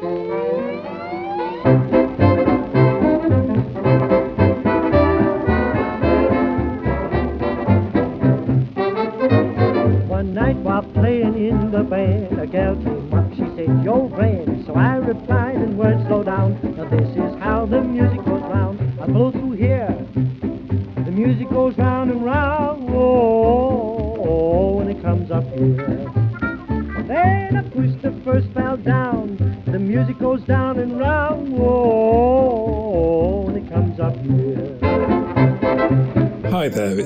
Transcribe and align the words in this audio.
One 0.00 0.47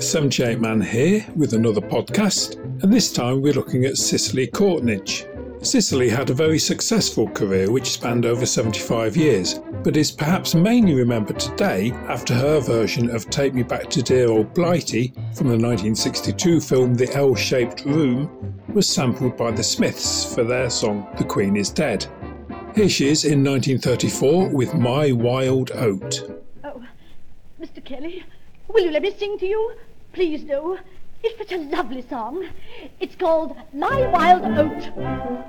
it's 0.03 0.11
78 0.11 0.59
Man 0.59 0.81
here 0.81 1.25
with 1.37 1.53
another 1.53 1.81
podcast, 1.81 2.57
and 2.83 2.93
this 2.93 3.13
time 3.13 3.41
we're 3.41 3.53
looking 3.53 3.85
at 3.85 3.97
Cicely 3.97 4.49
Courtnidge. 4.49 5.29
Cicely 5.65 6.09
had 6.09 6.29
a 6.29 6.35
very 6.35 6.59
successful 6.59 7.29
career 7.29 7.71
which 7.71 7.93
spanned 7.93 8.27
over 8.27 8.45
75 8.45 9.17
years, 9.17 9.61
but 9.85 9.97
is 9.97 10.11
perhaps 10.11 10.57
mainly 10.57 10.95
remembered 10.95 11.39
today 11.39 11.93
after 12.09 12.35
her 12.35 12.59
version 12.59 13.15
of 13.15 13.31
Take 13.31 13.55
Me 13.55 13.63
Back 13.63 13.89
to 13.91 14.03
Dear 14.03 14.29
Old 14.29 14.53
Blighty 14.55 15.13
from 15.37 15.47
the 15.47 15.57
1962 15.57 16.61
film 16.61 16.97
The 16.97 17.15
L 17.15 17.37
Shaped 17.37 17.85
Room 17.85 18.61
was 18.75 18.89
sampled 18.89 19.37
by 19.37 19.53
the 19.53 19.63
Smiths 19.63 20.35
for 20.35 20.43
their 20.43 20.69
song 20.69 21.07
The 21.17 21.25
Queen 21.25 21.57
is 21.57 21.71
Dead. 21.71 22.05
Here 22.75 22.89
she 22.89 23.09
is 23.09 23.25
in 23.25 23.45
1934 23.45 24.49
with 24.49 24.75
My 24.75 25.13
Wild 25.13 25.71
Oat. 25.71 26.29
Oh, 26.65 26.83
Mr. 27.61 27.85
Kelly, 27.85 28.25
will 28.67 28.83
you 28.83 28.91
let 28.91 29.03
me 29.03 29.15
sing 29.17 29.39
to 29.39 29.47
you? 29.47 29.77
Please 30.13 30.43
do. 30.43 30.79
It's 31.25 31.39
such 31.39 31.53
a 31.53 31.63
lovely 31.63 32.03
song. 32.03 32.49
It's 33.01 33.15
called 33.15 33.57
My 33.73 34.07
Wild 34.09 34.43
Oat. 34.59 34.93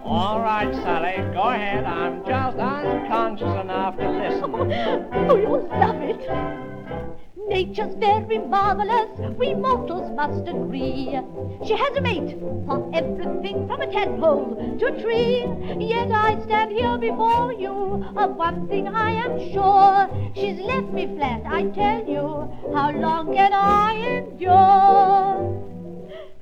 All 0.06 0.40
right, 0.40 0.72
Sally, 0.76 1.18
go 1.34 1.50
ahead. 1.50 1.84
I'm 1.84 2.24
just 2.26 2.58
unconscious 2.58 3.62
enough 3.62 3.98
to 3.98 4.10
listen. 4.10 4.54
Oh, 5.30 5.36
you'll 5.36 5.68
love 5.68 6.02
it. 6.02 7.23
Nature's 7.48 7.94
very 7.96 8.38
marvelous, 8.38 9.10
we 9.38 9.54
mortals 9.54 10.10
must 10.12 10.48
agree. 10.48 11.20
She 11.66 11.76
has 11.76 11.98
a 11.98 12.02
mate 12.02 12.38
for 12.66 12.90
everything 12.94 13.68
from 13.68 13.82
a 13.82 13.92
tadpole 13.92 14.78
to 14.80 14.86
a 14.86 15.02
tree. 15.02 15.46
Yet 15.78 16.12
I 16.12 16.42
stand 16.44 16.72
here 16.72 16.98
before 16.98 17.52
you, 17.54 18.06
of 18.16 18.36
one 18.36 18.68
thing 18.68 18.88
I 18.88 19.12
am 19.12 19.52
sure. 19.52 20.10
She's 20.36 20.60
left 20.62 20.88
me 20.94 21.06
flat, 21.18 21.44
I 21.46 21.64
tell 21.66 22.08
you. 22.08 22.74
How 22.74 22.92
long 22.92 23.34
can 23.34 23.52
I 23.54 23.94
endure? 24.18 25.73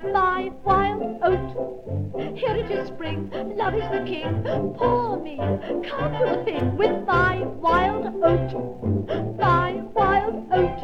My 0.03 0.51
wild 0.63 1.19
oat. 1.23 2.35
Here 2.35 2.55
it 2.55 2.71
is 2.71 2.87
spring, 2.87 3.29
love 3.55 3.75
is 3.75 3.89
the 3.91 4.03
king. 4.05 4.43
Pour 4.77 5.21
me, 5.21 5.37
can't 5.37 6.17
do 6.17 6.25
a 6.25 6.43
thing 6.43 6.75
with 6.77 7.05
my 7.05 7.43
wild 7.43 8.05
oat. 8.23 9.37
My 9.37 9.73
wild 9.93 10.47
oat. 10.51 10.81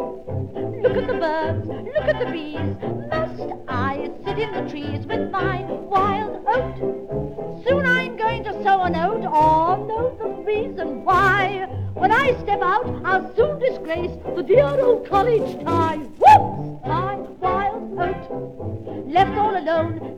Look 0.82 0.98
at 0.98 1.08
the 1.08 1.14
birds, 1.14 1.68
look 1.68 2.08
at 2.08 2.20
the 2.20 2.32
bees. 2.32 2.76
Must 3.10 3.54
I 3.68 4.12
sit 4.26 4.40
in 4.40 4.52
the 4.54 4.70
trees 4.70 5.06
with 5.06 5.32
my 5.32 5.64
wild 5.64 6.44
oat? 6.48 7.64
Soon 7.66 7.86
I'm 7.86 8.18
going 8.18 8.44
to 8.44 8.64
sow 8.64 8.84
an 8.84 8.96
oat, 8.96 9.26
or 9.26 9.78
know 9.88 10.16
the 10.20 10.30
reason 10.44 11.04
why. 11.04 11.66
When 11.94 12.12
I 12.12 12.40
step 12.44 12.62
out, 12.62 12.86
I'll 13.04 13.36
soon 13.36 13.58
disgrace 13.60 14.12
the 14.36 14.44
dear 14.44 14.80
old 14.80 15.08
college 15.08 15.64
tie. 15.64 16.06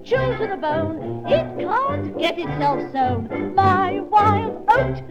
Chilled 0.09 0.39
to 0.39 0.47
the 0.47 0.57
bone, 0.57 1.23
it 1.27 1.45
can't 1.59 2.17
get 2.17 2.39
itself 2.39 2.81
sown. 2.91 3.53
My 3.53 3.99
wild 3.99 4.65
oat. 4.67 5.03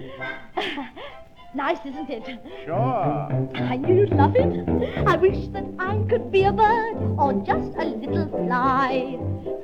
nice, 1.54 1.78
isn't 1.86 2.10
it? 2.10 2.40
Sure. 2.64 2.74
I 2.74 3.76
knew 3.76 4.00
you'd 4.00 4.10
love 4.10 4.34
it. 4.34 4.68
I 5.06 5.14
wish 5.16 5.46
that 5.52 5.66
I 5.78 6.04
could 6.10 6.32
be 6.32 6.42
a 6.42 6.52
bird 6.52 6.96
or 7.16 7.32
just 7.46 7.76
a 7.78 7.84
little 7.84 8.26
fly. 8.26 9.16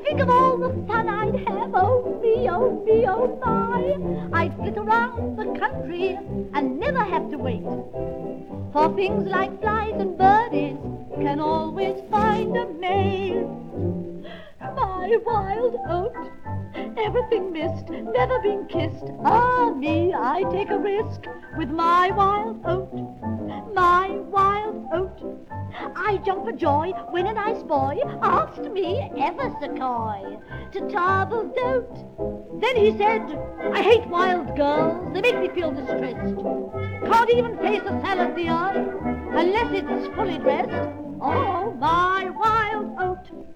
Think 0.05 0.21
of 0.21 0.31
all 0.31 0.56
the 0.56 0.71
fun 0.87 1.09
I'd 1.09 1.49
have, 1.49 1.73
oh 1.75 2.21
me, 2.23 2.49
oh 2.49 2.84
me, 2.84 3.05
oh 3.09 3.37
my. 3.44 4.39
I'd 4.39 4.55
flit 4.56 4.78
around 4.78 5.37
the 5.37 5.59
country 5.59 6.17
and 6.55 6.78
never 6.78 7.03
have 7.03 7.28
to 7.33 7.39
wait. 7.39 7.65
For 8.73 8.94
things 8.94 9.27
like 9.27 9.61
flies 9.61 9.94
and 9.99 10.17
birdies 10.17 10.77
can 11.17 11.41
always 11.41 12.00
find 12.09 12.56
a 12.56 12.67
mate. 12.75 13.65
My 14.73 15.17
wild 15.27 15.77
oat, 15.89 16.17
everything 16.97 17.53
missed, 17.53 17.91
never 17.91 18.41
been 18.41 18.67
kissed. 18.67 19.05
Ah, 19.25 19.73
me, 19.77 20.15
I 20.15 20.43
take 20.51 20.71
a 20.71 20.79
risk 20.79 21.27
with 21.59 21.69
my 21.69 22.11
wild 22.11 22.61
oat, 22.65 22.93
my 23.75 24.09
wild 24.31 24.87
oat. 24.93 25.39
I 25.97 26.19
jump 26.25 26.45
for 26.47 26.53
joy 26.53 26.93
when 27.11 27.27
a 27.27 27.35
nice 27.35 27.63
boy 27.63 27.99
asked 28.23 28.71
me 28.71 29.11
ever 29.19 29.55
so 29.61 29.69
coy 29.75 30.39
to 30.73 30.81
Tarvel's 30.89 31.53
oat. 31.63 32.61
Then 32.61 32.77
he 32.77 32.97
said, 32.97 33.23
I 33.73 33.83
hate 33.83 34.07
wild 34.07 34.57
girls, 34.57 35.13
they 35.13 35.21
make 35.21 35.39
me 35.41 35.49
feel 35.49 35.73
distressed. 35.73 36.37
Can't 37.05 37.31
even 37.31 37.59
face 37.59 37.83
a 37.83 38.01
salad, 38.01 38.35
dear, 38.35 38.99
unless 39.33 39.73
it's 39.73 40.15
fully 40.15 40.39
dressed. 40.39 40.89
Oh, 41.21 41.75
my 41.79 42.31
wild 42.31 42.97
oat. 42.99 43.54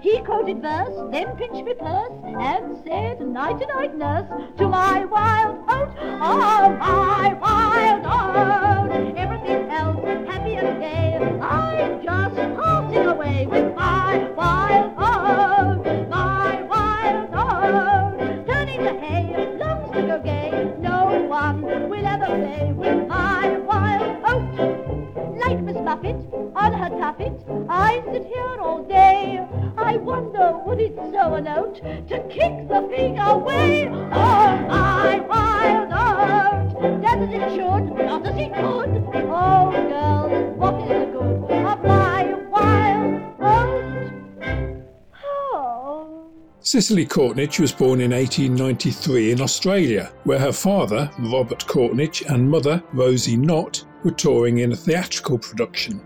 He 0.00 0.18
quoted 0.22 0.62
verse, 0.62 1.10
then 1.10 1.36
pinched 1.36 1.62
me 1.62 1.74
purse, 1.74 2.12
and 2.24 2.82
said, 2.86 3.20
Night 3.20 3.60
and 3.60 3.68
night, 3.68 3.94
nurse, 3.94 4.56
to 4.56 4.66
my 4.66 5.04
wild 5.04 5.58
oat. 5.68 5.88
Oh, 6.00 6.70
my 6.80 7.34
wild 7.34 8.06
oat. 8.06 9.16
Everything 9.16 9.70
else 9.70 10.02
happy 10.26 10.54
and 10.54 10.80
gay. 10.80 11.18
I'm 11.42 12.02
just 12.02 12.34
passing 12.36 13.06
away 13.06 13.46
with 13.46 13.74
my 13.74 14.30
wild 14.30 14.92
oat. 14.96 14.99
I 27.90 28.00
sit 28.12 28.24
here 28.26 28.60
all 28.60 28.84
day. 28.84 29.44
I 29.76 29.96
wonder 29.96 30.56
would 30.64 30.78
it 30.78 30.94
sow 31.12 31.34
a 31.34 31.40
note 31.40 31.74
to 32.10 32.18
kick 32.28 32.68
the 32.68 32.86
thing 32.88 33.18
away? 33.18 33.88
Oh, 33.88 34.52
my 34.68 35.18
wild 35.32 35.90
oat! 35.90 37.02
Does 37.02 37.28
as 37.28 37.34
it 37.34 37.50
should, 37.56 37.86
not 38.06 38.24
as 38.28 38.36
it 38.36 38.54
could. 38.54 38.90
Oh, 39.28 39.72
girls, 39.90 40.56
what 40.56 40.74
is 40.82 40.88
the 40.88 41.06
good 41.12 41.66
of 41.66 41.82
my 41.82 42.32
wild 42.54 43.22
oat? 43.40 44.82
Oh. 45.52 46.30
Cicely 46.60 47.04
Courtnidge 47.04 47.58
was 47.58 47.72
born 47.72 48.00
in 48.00 48.12
1893 48.12 49.32
in 49.32 49.40
Australia, 49.40 50.12
where 50.22 50.38
her 50.38 50.52
father, 50.52 51.10
Robert 51.18 51.66
Courtnidge, 51.66 52.22
and 52.32 52.48
mother, 52.48 52.80
Rosie 52.92 53.36
Knott, 53.36 53.84
were 54.04 54.12
touring 54.12 54.58
in 54.58 54.70
a 54.70 54.76
theatrical 54.76 55.38
production. 55.38 56.00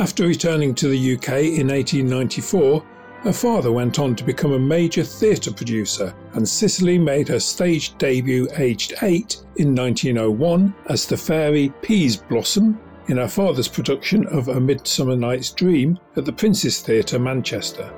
After 0.00 0.26
returning 0.26 0.74
to 0.76 0.88
the 0.88 1.14
UK 1.14 1.60
in 1.60 1.68
1894, 1.68 2.82
her 3.18 3.32
father 3.34 3.70
went 3.70 3.98
on 3.98 4.16
to 4.16 4.24
become 4.24 4.54
a 4.54 4.58
major 4.58 5.04
theatre 5.04 5.52
producer, 5.52 6.14
and 6.32 6.48
Cicely 6.48 6.96
made 6.96 7.28
her 7.28 7.38
stage 7.38 7.98
debut 7.98 8.48
aged 8.56 8.94
eight 9.02 9.44
in 9.56 9.74
1901 9.74 10.74
as 10.88 11.04
the 11.04 11.18
fairy 11.18 11.70
Peaseblossom 11.82 12.78
in 13.08 13.18
her 13.18 13.28
father's 13.28 13.68
production 13.68 14.26
of 14.28 14.48
A 14.48 14.58
Midsummer 14.58 15.16
Night's 15.16 15.50
Dream 15.50 15.98
at 16.16 16.24
the 16.24 16.32
Prince's 16.32 16.80
Theatre, 16.80 17.18
Manchester. 17.18 17.92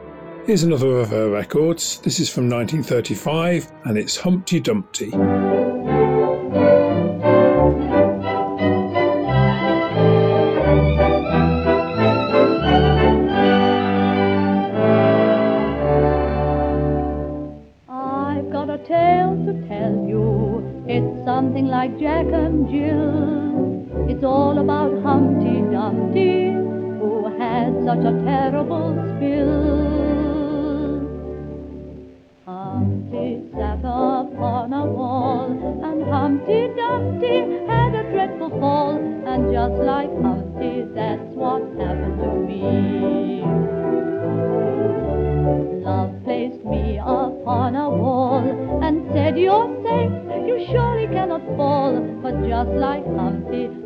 Here's 0.44 0.64
another 0.64 0.98
of 0.98 1.10
her 1.10 1.30
records. 1.30 2.00
This 2.00 2.18
is 2.18 2.28
from 2.28 2.50
1935 2.50 3.70
and 3.84 3.96
it's 3.96 4.16
Humpty 4.16 4.58
Dumpty. 4.58 5.12
Something 21.42 21.66
like 21.66 21.98
Jack 21.98 22.26
and 22.26 22.68
Jill. 22.70 24.06
It's 24.08 24.22
all 24.22 24.58
about 24.58 25.02
Humpty 25.02 25.60
Dumpty, 25.72 26.52
who 27.00 27.34
had 27.36 27.74
such 27.84 28.04
a 28.06 28.14
terrible 28.24 28.94
spill. 29.10 29.82
Humpty 32.46 33.42
sat 33.52 33.80
upon 33.80 34.72
a 34.72 34.86
wall, 34.86 35.50
and 35.82 36.04
Humpty 36.08 36.68
Dumpty 36.76 37.66
had 37.66 37.92
a 37.96 38.04
dreadful 38.12 38.50
fall, 38.60 38.96
and 39.26 39.52
just 39.52 39.74
like 39.82 40.12
Humpty, 40.22 40.86
that's 40.94 41.34
what 41.34 41.62
happened 41.76 42.18
to 42.22 42.30
me. 42.46 43.11
Just 52.52 52.70
like 52.72 53.06
Humpty, 53.16 53.81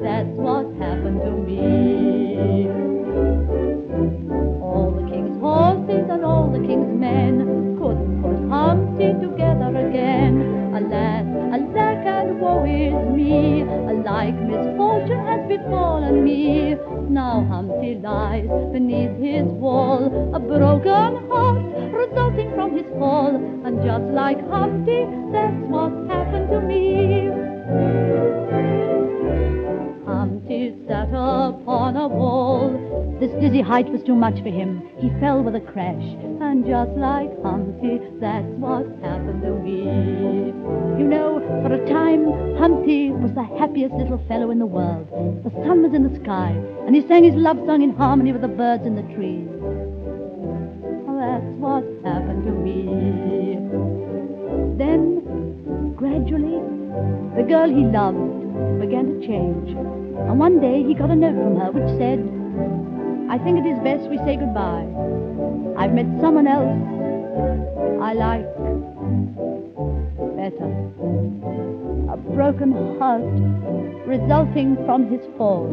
too 34.07 34.15
much 34.15 34.41
for 34.41 34.49
him. 34.49 34.89
He 34.99 35.11
fell 35.19 35.43
with 35.43 35.57
a 35.57 35.61
crash. 35.61 36.07
And 36.41 36.65
just 36.65 36.93
like 36.93 37.29
Humpty, 37.43 37.99
that's 38.21 38.47
what 38.63 38.87
happened 39.03 39.43
to 39.43 39.51
me. 39.59 39.83
You 40.97 41.05
know, 41.05 41.43
for 41.63 41.75
a 41.75 41.85
time, 41.91 42.57
Humpty 42.57 43.11
was 43.11 43.33
the 43.35 43.43
happiest 43.59 43.95
little 43.95 44.23
fellow 44.29 44.51
in 44.53 44.61
the 44.61 44.67
world. 44.67 45.09
The 45.43 45.51
sun 45.67 45.83
was 45.83 45.93
in 45.93 46.07
the 46.07 46.15
sky, 46.23 46.55
and 46.87 46.95
he 46.95 47.07
sang 47.09 47.25
his 47.25 47.35
love 47.35 47.59
song 47.67 47.83
in 47.83 47.95
harmony 47.97 48.33
with 48.33 48.43
the 48.43 48.49
birds 48.49 48.87
in 48.87 48.95
the 48.95 49.03
trees. 49.15 49.49
That's 51.27 51.51
what 51.59 51.83
happened 52.05 52.45
to 52.47 52.53
me. 52.53 53.59
Then, 54.79 55.95
gradually, 55.97 56.63
the 57.35 57.43
girl 57.43 57.69
he 57.69 57.83
loved 57.83 58.81
began 58.81 59.07
to 59.07 59.27
change. 59.27 59.71
And 59.71 60.39
one 60.39 60.61
day 60.61 60.85
he 60.85 60.95
got 60.95 61.11
a 61.11 61.17
note 61.17 61.35
from 61.35 61.57
her 61.59 61.73
which 61.73 61.89
said, 61.99 62.36
I 63.37 63.39
think 63.45 63.59
it 63.59 63.69
is 63.69 63.79
best 63.81 64.09
we 64.09 64.17
say 64.25 64.37
goodbye. 64.37 64.89
I've 65.77 65.93
met 65.93 66.07
someone 66.23 66.47
else 66.47 66.73
I 68.01 68.15
like 68.15 68.49
better. 70.41 70.73
A 72.11 72.17
broken 72.17 72.73
heart 72.99 73.21
resulting 74.09 74.77
from 74.87 75.11
his 75.11 75.21
fall. 75.37 75.67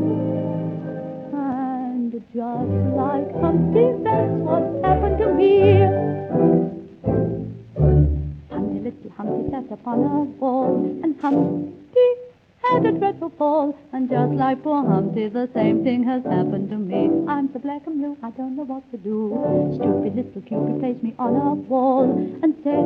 And 1.31 2.11
just 2.11 2.25
like 2.99 3.31
Humpty, 3.39 3.95
that's 4.03 4.35
what 4.43 4.83
happened 4.83 5.17
to 5.19 5.33
me. 5.33 5.87
Humpty, 8.51 8.79
little 8.83 9.11
Humpty 9.15 9.51
sat 9.51 9.71
upon 9.71 9.99
a 9.99 10.23
wall, 10.37 10.99
and 11.01 11.15
Humpty 11.21 11.71
had 12.69 12.85
a 12.85 12.91
dreadful 12.91 13.31
fall. 13.37 13.77
And 13.91 14.09
just 14.09 14.33
like 14.33 14.63
poor 14.63 14.83
Humpty, 14.85 15.27
the 15.29 15.49
same 15.53 15.83
thing 15.83 16.03
has 16.03 16.23
happened 16.23 16.69
to 16.69 16.77
me. 16.77 17.09
I'm 17.27 17.51
so 17.53 17.59
black 17.59 17.81
and 17.85 17.99
blue, 17.99 18.17
I 18.23 18.31
don't 18.31 18.55
know 18.55 18.63
what 18.63 18.89
to 18.91 18.97
do. 18.97 19.31
Stupid 19.75 20.15
little 20.15 20.41
Cupid 20.41 20.79
placed 20.79 21.03
me 21.03 21.13
on 21.19 21.35
a 21.35 21.53
wall 21.55 22.03
and 22.41 22.55
said, 22.63 22.85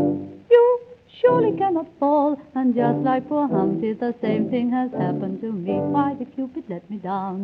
You 0.50 0.82
surely 1.22 1.58
cannot 1.58 1.88
fall. 2.00 2.40
And 2.56 2.76
just 2.76 3.00
like 3.00 3.28
poor 3.30 3.48
Humpty, 3.48 3.94
the 3.94 4.14
same 4.22 4.50
thing 4.50 4.72
has 4.72 4.92
happened 4.92 5.42
to 5.42 5.52
me. 5.52 5.74
Why 5.74 6.14
did 6.14 6.34
Cupid 6.36 6.66
let 6.70 6.90
me 6.90 6.98
down? 6.98 7.44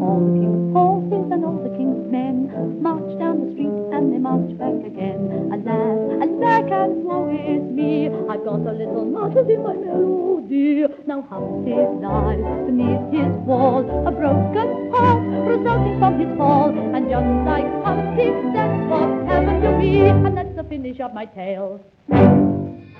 All 0.00 0.20
the 0.20 0.40
king's 0.40 0.72
horses 0.74 1.32
and 1.32 1.44
all 1.44 1.58
the 1.62 1.74
king's 1.76 2.10
men 2.10 2.82
marched 2.82 3.18
down 3.18 3.44
the 3.44 3.52
street 3.52 3.76
and 3.92 4.12
they 4.12 4.18
marched 4.18 4.56
back 4.58 4.78
again. 4.84 5.50
Alas, 5.52 5.98
alack, 6.22 6.70
and 6.70 7.04
woe 7.04 7.28
is 7.30 7.62
me. 7.78 8.06
I've 8.30 8.44
got 8.44 8.60
a 8.66 8.72
little 8.72 9.04
muddled 9.04 9.50
in 9.50 9.62
my 9.62 9.74
melody. 9.74 10.65
Now 11.04 11.22
Humpty 11.22 11.72
lies 11.72 12.40
beneath 12.66 13.12
his 13.12 13.32
wall, 13.44 13.80
a 14.06 14.10
broken 14.10 14.90
heart 14.92 15.22
resulting 15.46 15.98
from 15.98 16.18
his 16.18 16.36
fall. 16.38 16.70
And 16.70 17.10
just 17.10 17.46
like 17.46 17.66
Humpty, 17.84 18.30
that's 18.52 18.90
what 18.90 19.26
happened 19.26 19.62
to 19.62 19.78
me. 19.78 20.00
And 20.08 20.36
that's 20.36 20.56
the 20.56 20.64
finish 20.64 20.98
of 21.00 21.12
my 21.12 21.26
tale. 21.26 21.80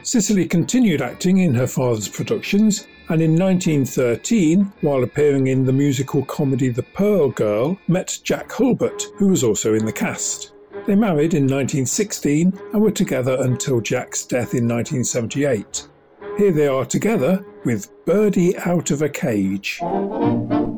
Cicely 0.03 0.47
continued 0.47 1.03
acting 1.03 1.39
in 1.39 1.55
her 1.55 1.67
father's 1.67 2.09
productions, 2.09 2.87
and 3.09 3.21
in 3.21 3.37
1913, 3.37 4.73
while 4.83 5.03
appearing 5.03 5.49
in 5.49 5.65
the 5.65 5.73
musical 5.73 6.25
comedy 6.27 6.69
The 6.69 6.85
Pearl 6.85 7.31
Girl, 7.31 7.79
met 7.89 8.19
Jack 8.23 8.53
Hulbert, 8.53 9.05
who 9.17 9.29
was 9.29 9.43
also 9.43 9.75
in 9.75 9.85
the 9.85 9.93
cast. 9.93 10.53
They 10.87 10.95
married 10.95 11.35
in 11.35 11.45
1916 11.45 12.53
and 12.73 12.83
were 12.83 12.93
together 12.93 13.37
until 13.41 13.81
Jack's 13.81 14.25
death 14.25 14.55
in 14.55 14.69
1978. 14.69 15.89
Here 16.39 16.53
they 16.53 16.69
are 16.69 16.85
together 16.85 17.45
with 17.67 17.91
Birdie 18.05 18.57
Out 18.59 18.93
of 18.93 19.03
a 19.03 19.09
Cage. 19.09 19.79
Hello, 19.81 20.77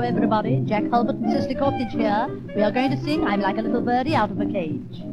everybody. 0.00 0.64
Jack 0.66 0.90
Hulbert 0.90 1.14
and 1.14 1.32
Cicely 1.32 1.54
Courtnidge 1.54 1.92
here. 1.92 2.26
We 2.56 2.62
are 2.62 2.72
going 2.72 2.90
to 2.90 3.00
sing 3.04 3.24
I'm 3.24 3.40
Like 3.40 3.56
a 3.56 3.62
Little 3.62 3.82
Birdie 3.82 4.16
Out 4.16 4.32
of 4.32 4.40
a 4.40 4.46
Cage. 4.46 5.04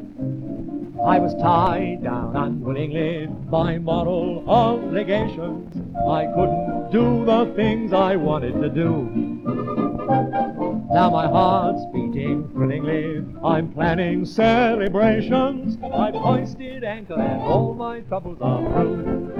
I 1.06 1.20
was 1.20 1.36
tied 1.36 2.04
down 2.04 2.36
unwillingly 2.36 3.28
by 3.28 3.78
moral 3.78 4.50
obligations. 4.50 5.72
I 6.10 6.26
couldn't 6.34 6.90
do 6.92 7.24
the 7.24 7.54
things 7.56 7.94
I 7.94 8.16
wanted 8.16 8.60
to 8.64 8.70
do. 8.70 10.73
Now 10.94 11.10
my 11.10 11.26
heart's 11.26 11.84
beating 11.92 12.48
thrillingly. 12.50 13.26
I'm 13.44 13.74
planning 13.74 14.26
celebrations. 14.26 15.76
I've 15.84 16.14
hoisted 16.14 16.84
anchor 16.84 17.16
and 17.16 17.42
all 17.42 17.74
my 17.74 18.02
troubles 18.02 18.38
are 18.40 18.62
through. 18.62 19.34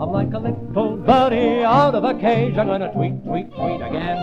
I'm 0.00 0.10
like 0.12 0.32
a 0.32 0.38
little 0.38 0.96
birdie 0.96 1.62
out 1.64 1.94
of 1.94 2.04
a 2.04 2.14
cage. 2.14 2.56
I'm 2.56 2.66
gonna 2.66 2.90
tweet, 2.94 3.22
tweet, 3.26 3.52
tweet 3.54 3.82
again. 3.82 4.16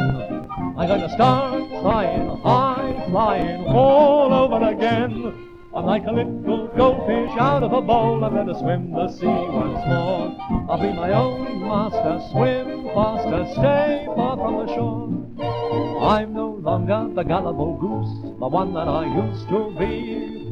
I'm 0.76 0.88
gonna 0.88 1.10
start 1.10 1.70
flying, 1.70 2.42
high 2.42 3.06
flying 3.12 3.66
all 3.68 4.34
over 4.34 4.68
again. 4.68 5.52
I'm 5.76 5.86
like 5.86 6.06
a 6.08 6.12
little 6.12 6.70
goldfish 6.76 7.38
out 7.40 7.62
of 7.62 7.72
a 7.72 7.82
bowl. 7.84 8.24
I'm 8.24 8.34
gonna 8.34 8.58
swim 8.58 8.92
the 8.94 9.10
sea 9.10 9.28
once 9.28 9.86
more. 9.86 10.36
I'll 10.72 10.82
be 10.82 10.92
my 10.92 11.12
own 11.12 11.62
master, 11.62 12.20
swim 12.32 12.86
faster, 12.96 13.46
stay 13.54 14.08
far 14.16 14.38
from 14.38 14.66
the 14.66 14.74
shore. 14.74 15.23
I'm 15.40 16.34
no 16.34 16.60
longer 16.62 17.14
the 17.14 17.24
gullible 17.24 17.78
goose, 17.78 18.40
the 18.40 18.48
one 18.48 18.74
that 18.74 18.88
I 18.88 19.06
used 19.06 19.48
to 19.50 19.76
be. 19.78 20.44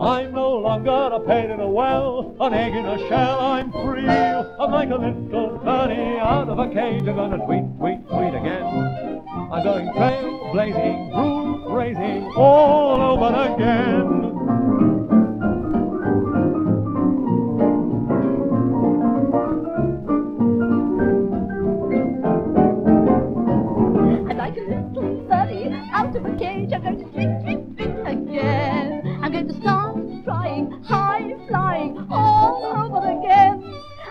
I'm 0.00 0.32
no 0.32 0.58
longer 0.58 1.10
a 1.12 1.20
pain 1.20 1.50
in 1.50 1.60
a 1.60 1.68
well, 1.68 2.34
an 2.40 2.54
egg 2.54 2.74
in 2.74 2.84
a 2.84 2.98
shell, 3.08 3.40
I'm 3.40 3.70
free. 3.70 4.08
I'm 4.08 4.70
like 4.70 4.90
a 4.90 4.96
little 4.96 5.58
birdie 5.58 6.18
out 6.18 6.48
of 6.48 6.58
a 6.58 6.68
cage, 6.68 7.06
I'm 7.06 7.16
gonna 7.16 7.44
tweet, 7.44 7.64
tweet, 7.78 8.08
tweet 8.08 8.34
again. 8.34 9.22
I'm 9.52 9.62
going 9.62 9.92
trail 9.92 10.50
blazing, 10.52 11.10
groove 11.12 11.70
raising, 11.70 12.32
all 12.34 13.00
over 13.00 13.54
again. 13.54 14.31
Birdie 25.52 25.90
out 25.92 26.14
of 26.16 26.24
a 26.24 26.36
cage. 26.36 26.72
I'm 26.72 26.82
going 26.82 26.98
to 26.98 27.04
tweet, 27.04 27.28
tweet, 27.42 27.76
tweet 27.76 28.06
again. 28.06 29.20
I'm 29.22 29.32
going 29.32 29.48
to 29.48 29.54
start 29.60 29.96
trying, 30.24 30.70
high 30.82 31.34
flying 31.48 32.06
all 32.10 32.64
over 32.64 33.20
again. 33.20 33.62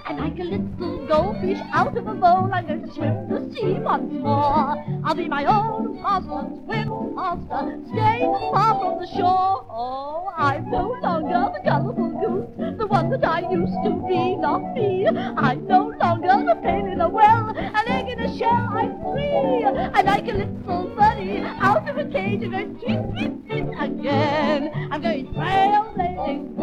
I'm 0.05 0.17
like 0.17 0.39
a 0.39 0.43
little 0.43 1.07
goldfish 1.07 1.59
out 1.73 1.95
of 1.97 2.07
a 2.07 2.13
bowl. 2.13 2.49
I'm 2.51 2.67
going 2.67 2.87
to 2.87 2.93
swim 2.93 3.29
the 3.29 3.53
sea 3.53 3.79
once 3.79 4.11
more. 4.11 4.75
I'll 5.03 5.15
be 5.15 5.27
my 5.27 5.45
own 5.45 6.01
master, 6.01 6.49
swim 6.65 7.15
faster, 7.15 7.79
stay 7.91 8.19
far 8.51 8.79
from 8.79 8.99
the 8.99 9.07
shore. 9.15 9.65
Oh, 9.69 10.31
I'm 10.35 10.69
no 10.69 10.97
longer 11.01 11.51
the 11.53 11.69
gullible 11.69 12.09
goose, 12.19 12.77
the 12.77 12.87
one 12.87 13.09
that 13.11 13.23
I 13.23 13.41
used 13.51 13.77
to 13.85 13.91
be, 14.07 14.35
not 14.35 14.73
me. 14.73 15.07
I'm 15.07 15.67
no 15.67 15.93
longer 15.99 16.45
the 16.45 16.59
pain 16.61 16.87
in 16.87 16.97
the 16.97 17.07
well, 17.07 17.53
shell. 18.37 18.69
I'm 18.71 19.01
free. 19.01 19.63
I'm 19.65 20.05
like 20.05 20.27
a 20.27 20.31
little 20.31 20.87
birdie 20.95 21.41
out 21.41 21.87
of 21.89 21.97
a 21.97 22.05
cage. 22.05 22.43
I'm 22.43 22.79
tweet, 22.79 22.99
tweet, 23.11 23.47
tweet 23.47 23.67
again. 23.79 24.71
I'm 24.91 25.01
going 25.01 25.27
trailblazing, 25.33 26.57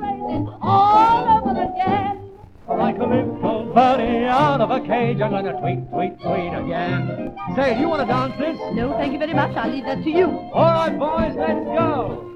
racing, 0.00 0.48
all 0.60 1.38
over 1.38 1.60
again. 1.62 2.30
Like 2.68 2.98
a 2.98 3.04
little 3.04 3.72
birdie 3.74 4.24
out 4.24 4.60
of 4.60 4.70
a 4.70 4.80
cage, 4.80 5.20
I'm 5.20 5.30
gonna 5.30 5.52
tweet, 5.60 5.90
tweet, 5.90 6.20
tweet 6.20 6.54
again. 6.54 7.36
Say, 7.56 7.74
do 7.74 7.80
you 7.80 7.88
want 7.88 8.02
to 8.02 8.06
dance 8.06 8.34
this? 8.38 8.58
No, 8.74 8.92
thank 8.96 9.12
you 9.12 9.18
very 9.18 9.34
much. 9.34 9.56
I'll 9.56 9.70
leave 9.70 9.84
that 9.84 10.02
to 10.02 10.10
you. 10.10 10.28
All 10.52 10.72
right, 10.72 10.98
boys, 10.98 11.34
let's 11.36 11.64
go. 11.66 12.28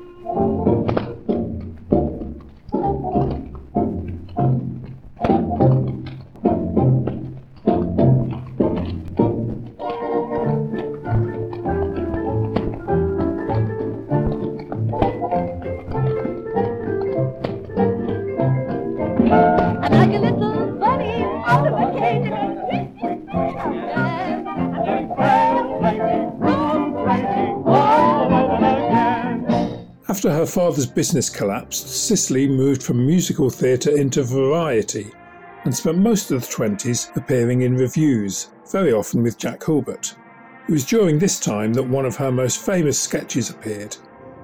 After 30.16 30.32
her 30.32 30.46
father's 30.46 30.86
business 30.86 31.28
collapsed, 31.28 31.88
Cicely 31.88 32.48
moved 32.48 32.82
from 32.82 33.04
musical 33.04 33.50
theatre 33.50 33.94
into 33.94 34.22
variety 34.22 35.12
and 35.66 35.76
spent 35.76 35.98
most 35.98 36.30
of 36.30 36.40
the 36.40 36.46
20s 36.46 37.14
appearing 37.18 37.60
in 37.60 37.76
reviews, 37.76 38.48
very 38.72 38.94
often 38.94 39.22
with 39.22 39.36
Jack 39.36 39.62
Hulbert. 39.62 40.16
It 40.66 40.72
was 40.72 40.86
during 40.86 41.18
this 41.18 41.38
time 41.38 41.74
that 41.74 41.86
one 41.86 42.06
of 42.06 42.16
her 42.16 42.32
most 42.32 42.64
famous 42.64 42.98
sketches 42.98 43.50
appeared. 43.50 43.94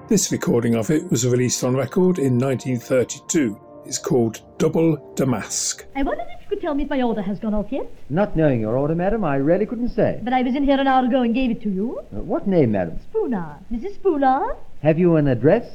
This 0.07 0.31
recording 0.31 0.75
of 0.75 0.91
it 0.91 1.09
was 1.09 1.27
released 1.27 1.63
on 1.63 1.75
record 1.75 2.19
in 2.19 2.37
1932. 2.37 3.59
It's 3.83 3.97
called 3.97 4.43
Double 4.59 5.11
Damask. 5.15 5.85
I 5.95 6.03
you 6.03 6.32
could 6.53 6.61
tell 6.61 6.75
me 6.75 6.83
if 6.83 6.89
my 6.89 7.01
order 7.01 7.21
has 7.23 7.39
gone 7.39 7.55
off 7.55 7.71
yet. 7.71 7.87
Not 8.11 8.35
knowing 8.35 8.61
your 8.61 8.77
order, 8.77 8.93
madam, 8.93 9.23
I 9.23 9.37
really 9.37 9.65
couldn't 9.65 9.89
say. 9.89 10.19
But 10.23 10.33
I 10.33 10.43
was 10.43 10.55
in 10.55 10.63
here 10.63 10.79
an 10.79 10.87
hour 10.87 11.03
ago 11.03 11.21
and 11.21 11.33
gave 11.33 11.49
it 11.49 11.63
to 11.63 11.69
you. 11.69 11.99
Uh, 12.15 12.21
what 12.21 12.47
name, 12.47 12.73
madam? 12.73 12.99
Spooner. 13.09 13.57
Mrs. 13.71 13.95
Spooner. 13.95 14.55
Have 14.83 14.99
you 14.99 15.15
an 15.15 15.27
address? 15.27 15.65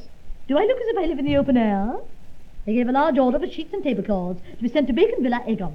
Do 0.47 0.57
I 0.57 0.61
look 0.61 0.77
as 0.77 0.87
if 0.87 0.97
I 0.97 1.05
live 1.05 1.19
in 1.19 1.25
the 1.25 1.35
open 1.35 1.57
air? 1.57 1.97
I 2.65 2.71
gave 2.71 2.87
a 2.87 2.93
large 2.93 3.17
order 3.17 3.39
for 3.39 3.49
sheets 3.49 3.73
and 3.73 3.83
tablecloths 3.83 4.39
to 4.55 4.63
be 4.63 4.69
sent 4.69 4.87
to 4.87 4.93
Bacon 4.93 5.21
Villa, 5.21 5.41
Egham. 5.45 5.73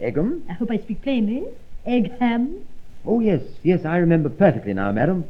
Egham? 0.00 0.42
I 0.48 0.54
hope 0.54 0.70
I 0.70 0.78
speak 0.78 1.02
plainly. 1.02 1.44
Egham. 1.86 2.62
Oh, 3.04 3.20
yes, 3.20 3.42
yes, 3.62 3.84
I 3.84 3.98
remember 3.98 4.30
perfectly 4.30 4.72
now, 4.72 4.90
madam. 4.90 5.26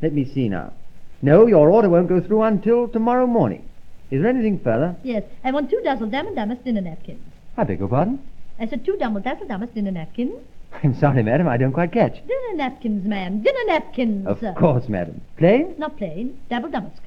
Let 0.00 0.12
me 0.12 0.24
see 0.24 0.48
now. 0.48 0.72
No, 1.20 1.46
your 1.46 1.68
order 1.68 1.88
won't 1.88 2.08
go 2.08 2.20
through 2.20 2.42
until 2.42 2.86
tomorrow 2.86 3.26
morning. 3.26 3.68
Is 4.12 4.22
there 4.22 4.30
anything 4.30 4.60
further? 4.60 4.94
Yes, 5.02 5.24
I 5.42 5.50
want 5.50 5.68
two 5.68 5.80
dozen 5.82 6.10
dam 6.10 6.28
and 6.28 6.36
damask 6.36 6.62
dinner 6.62 6.80
napkins. 6.80 7.20
I 7.56 7.64
beg 7.64 7.80
your 7.80 7.88
pardon? 7.88 8.20
I 8.60 8.66
said 8.66 8.84
two 8.84 8.96
dazzle 8.96 9.20
dazzle 9.20 9.46
damask 9.46 9.74
dinner 9.74 9.90
napkins. 9.90 10.34
I'm 10.82 10.94
sorry, 10.98 11.22
madam, 11.22 11.48
I 11.48 11.56
don't 11.56 11.72
quite 11.72 11.92
catch. 11.92 12.14
Dinner 12.26 12.56
napkins, 12.56 13.04
ma'am. 13.06 13.42
Dinner 13.42 13.64
napkins. 13.66 14.26
Of 14.26 14.42
course, 14.56 14.88
madam. 14.88 15.20
Plain? 15.36 15.74
Not 15.78 15.96
plain. 15.96 16.38
Double 16.50 16.68
damask. 16.70 17.02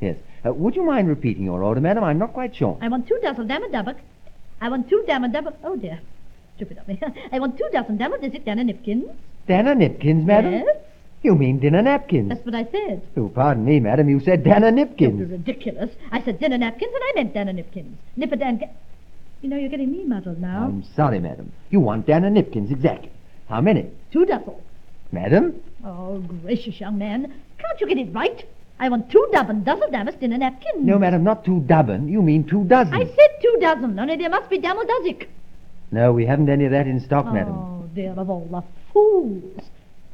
Yes. 0.00 0.16
Uh, 0.44 0.52
would 0.52 0.74
you 0.74 0.84
mind 0.84 1.08
repeating 1.08 1.44
your 1.44 1.62
order, 1.62 1.80
madam? 1.80 2.02
I'm 2.02 2.18
not 2.18 2.32
quite 2.32 2.56
sure. 2.56 2.76
I 2.80 2.88
want 2.88 3.06
two 3.06 3.18
dazzle 3.22 3.44
dam 3.44 3.62
and 3.62 3.72
damask. 3.72 4.00
I 4.60 4.68
want 4.68 4.88
two 4.88 5.04
dam 5.06 5.24
and 5.24 5.32
damask. 5.32 5.56
Oh, 5.62 5.76
dear. 5.76 6.00
Stupid 6.56 6.78
of 6.78 6.88
me. 6.88 7.00
I 7.32 7.38
want 7.38 7.56
two 7.56 7.68
dozen 7.72 7.96
dam 7.96 8.12
and 8.12 8.22
disick 8.22 8.44
dinner 8.44 8.64
napkins. 8.64 9.06
Dinner 9.46 9.74
napkins, 9.74 10.26
madam? 10.26 10.52
Yes. 10.52 10.76
You 11.22 11.34
mean 11.34 11.60
dinner 11.60 11.82
napkins? 11.82 12.28
That's 12.28 12.44
what 12.44 12.54
I 12.54 12.64
said. 12.64 13.02
Oh, 13.16 13.28
pardon 13.28 13.64
me, 13.64 13.78
madam. 13.80 14.08
You 14.08 14.20
said 14.20 14.42
dinner 14.44 14.70
napkins. 14.70 15.30
ridiculous. 15.30 15.90
I 16.10 16.20
said 16.22 16.40
dinner 16.40 16.58
napkins 16.58 16.92
and 16.92 17.02
I 17.04 17.12
meant 17.14 17.34
dinner 17.34 17.52
napkins. 17.52 17.96
Nipper 18.16 18.36
dan... 18.36 18.60
You 19.42 19.48
know, 19.48 19.56
you're 19.56 19.68
getting 19.68 19.90
me 19.90 20.04
muddled 20.04 20.40
now. 20.40 20.64
I'm 20.64 20.84
sorry, 20.94 21.18
madam. 21.18 21.50
You 21.70 21.80
want 21.80 22.06
dinner 22.06 22.30
napkins, 22.30 22.70
exactly. 22.70 23.10
How 23.48 23.60
many? 23.60 23.90
two 24.12 24.24
dozen. 24.24 24.54
Madam? 25.10 25.60
Oh, 25.84 26.18
gracious 26.42 26.78
young 26.80 26.96
man. 26.96 27.32
Can't 27.58 27.80
you 27.80 27.88
get 27.88 27.98
it 27.98 28.14
right? 28.14 28.44
I 28.78 28.88
want 28.88 29.10
two 29.10 29.28
dozen 29.32 29.64
dozen 29.64 29.90
damask 29.90 30.20
dinner 30.20 30.38
napkins. 30.38 30.86
No, 30.86 30.96
madam, 30.96 31.24
not 31.24 31.44
two 31.44 31.58
dozen. 31.60 32.08
You 32.08 32.22
mean 32.22 32.44
two 32.44 32.64
dozen. 32.64 32.94
I 32.94 33.04
said 33.04 33.30
two 33.42 33.58
dozen, 33.60 33.98
only 33.98 34.16
there 34.16 34.30
must 34.30 34.48
be 34.48 34.60
dozic. 34.60 35.26
No, 35.90 36.12
we 36.12 36.24
haven't 36.24 36.48
any 36.48 36.66
of 36.66 36.70
that 36.70 36.86
in 36.86 37.00
stock, 37.00 37.26
madam. 37.26 37.54
Oh, 37.54 37.88
dear, 37.94 38.12
of 38.16 38.30
all 38.30 38.46
the 38.48 38.62
fools. 38.92 39.60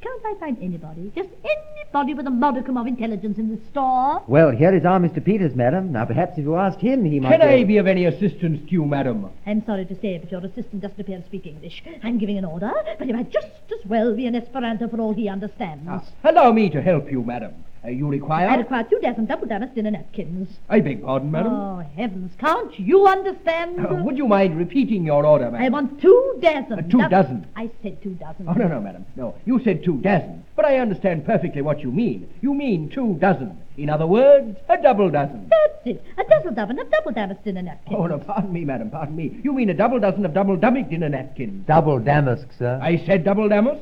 Can't 0.00 0.22
I 0.24 0.34
find 0.38 0.56
anybody, 0.62 1.10
just 1.14 1.28
anybody 1.42 2.14
with 2.14 2.26
a 2.26 2.30
modicum 2.30 2.76
of 2.76 2.86
intelligence 2.86 3.36
in 3.36 3.48
the 3.48 3.60
store? 3.70 4.22
Well, 4.28 4.50
here 4.50 4.74
is 4.74 4.84
our 4.84 5.00
Mr. 5.00 5.24
Peters, 5.24 5.56
madam. 5.56 5.90
Now, 5.90 6.04
perhaps 6.04 6.38
if 6.38 6.44
you 6.44 6.54
asked 6.54 6.80
him, 6.80 7.04
he 7.04 7.18
might... 7.18 7.32
Can 7.32 7.42
I 7.42 7.64
be 7.64 7.78
of 7.78 7.88
any 7.88 8.04
assistance 8.04 8.64
to 8.66 8.72
you, 8.72 8.84
madam? 8.84 9.28
I'm 9.44 9.64
sorry 9.66 9.86
to 9.86 10.00
say, 10.00 10.18
but 10.18 10.30
your 10.30 10.44
assistant 10.44 10.82
doesn't 10.82 11.00
appear 11.00 11.18
to 11.18 11.24
speak 11.26 11.46
English. 11.46 11.82
I'm 12.04 12.18
giving 12.18 12.38
an 12.38 12.44
order, 12.44 12.72
but 12.98 13.08
it 13.08 13.14
might 13.14 13.32
just 13.32 13.46
as 13.46 13.86
well 13.86 14.14
be 14.14 14.26
an 14.26 14.36
Esperanto 14.36 14.86
for 14.88 15.00
all 15.00 15.14
he 15.14 15.28
understands. 15.28 15.84
Ah, 15.88 16.04
allow 16.22 16.52
me 16.52 16.70
to 16.70 16.80
help 16.80 17.10
you, 17.10 17.24
madam. 17.24 17.64
Uh, 17.84 17.88
you 17.88 18.08
require? 18.08 18.48
I 18.48 18.56
require 18.56 18.84
two 18.84 18.98
dozen 19.00 19.26
double 19.26 19.46
damask 19.46 19.74
dinner 19.74 19.90
napkins. 19.90 20.48
I 20.68 20.80
beg 20.80 21.02
pardon, 21.02 21.30
madam. 21.30 21.52
Oh, 21.52 21.78
heavens, 21.96 22.32
can't 22.38 22.76
you 22.78 23.06
understand? 23.06 23.78
Uh, 23.78 24.02
would 24.02 24.16
you 24.16 24.26
mind 24.26 24.58
repeating 24.58 25.04
your 25.04 25.24
order, 25.24 25.50
madam? 25.50 25.64
I 25.64 25.68
want 25.68 26.00
two 26.00 26.38
dozen. 26.42 26.72
Uh, 26.72 26.82
two 26.82 27.02
Dou- 27.02 27.08
dozen. 27.08 27.46
I 27.56 27.70
said 27.82 28.02
two 28.02 28.14
dozen. 28.14 28.48
Oh, 28.48 28.52
no, 28.52 28.66
no, 28.66 28.80
madam. 28.80 29.06
No, 29.14 29.34
you 29.46 29.62
said 29.62 29.84
two 29.84 29.98
dozen. 29.98 30.44
But 30.56 30.64
I 30.64 30.78
understand 30.78 31.24
perfectly 31.24 31.62
what 31.62 31.80
you 31.80 31.92
mean. 31.92 32.28
You 32.40 32.52
mean 32.52 32.88
two 32.88 33.14
dozen. 33.20 33.56
In 33.76 33.88
other 33.90 34.08
words, 34.08 34.56
a 34.68 34.76
double 34.82 35.08
dozen. 35.08 35.48
That's 35.48 35.86
it. 35.86 36.04
A 36.18 36.24
dozen 36.28 36.54
dozen 36.54 36.80
of 36.80 36.90
double 36.90 37.12
damask 37.12 37.44
dinner 37.44 37.62
napkins. 37.62 37.96
Oh, 37.96 38.06
no, 38.06 38.18
pardon 38.18 38.52
me, 38.52 38.64
madam, 38.64 38.90
pardon 38.90 39.14
me. 39.14 39.38
You 39.44 39.52
mean 39.52 39.70
a 39.70 39.74
double 39.74 40.00
dozen 40.00 40.26
of 40.26 40.34
double 40.34 40.56
damask 40.56 40.90
dinner 40.90 41.08
napkins. 41.08 41.64
Double 41.68 42.00
damask, 42.00 42.48
sir. 42.58 42.80
I 42.82 42.96
said 43.06 43.22
double 43.22 43.48
damask. 43.48 43.80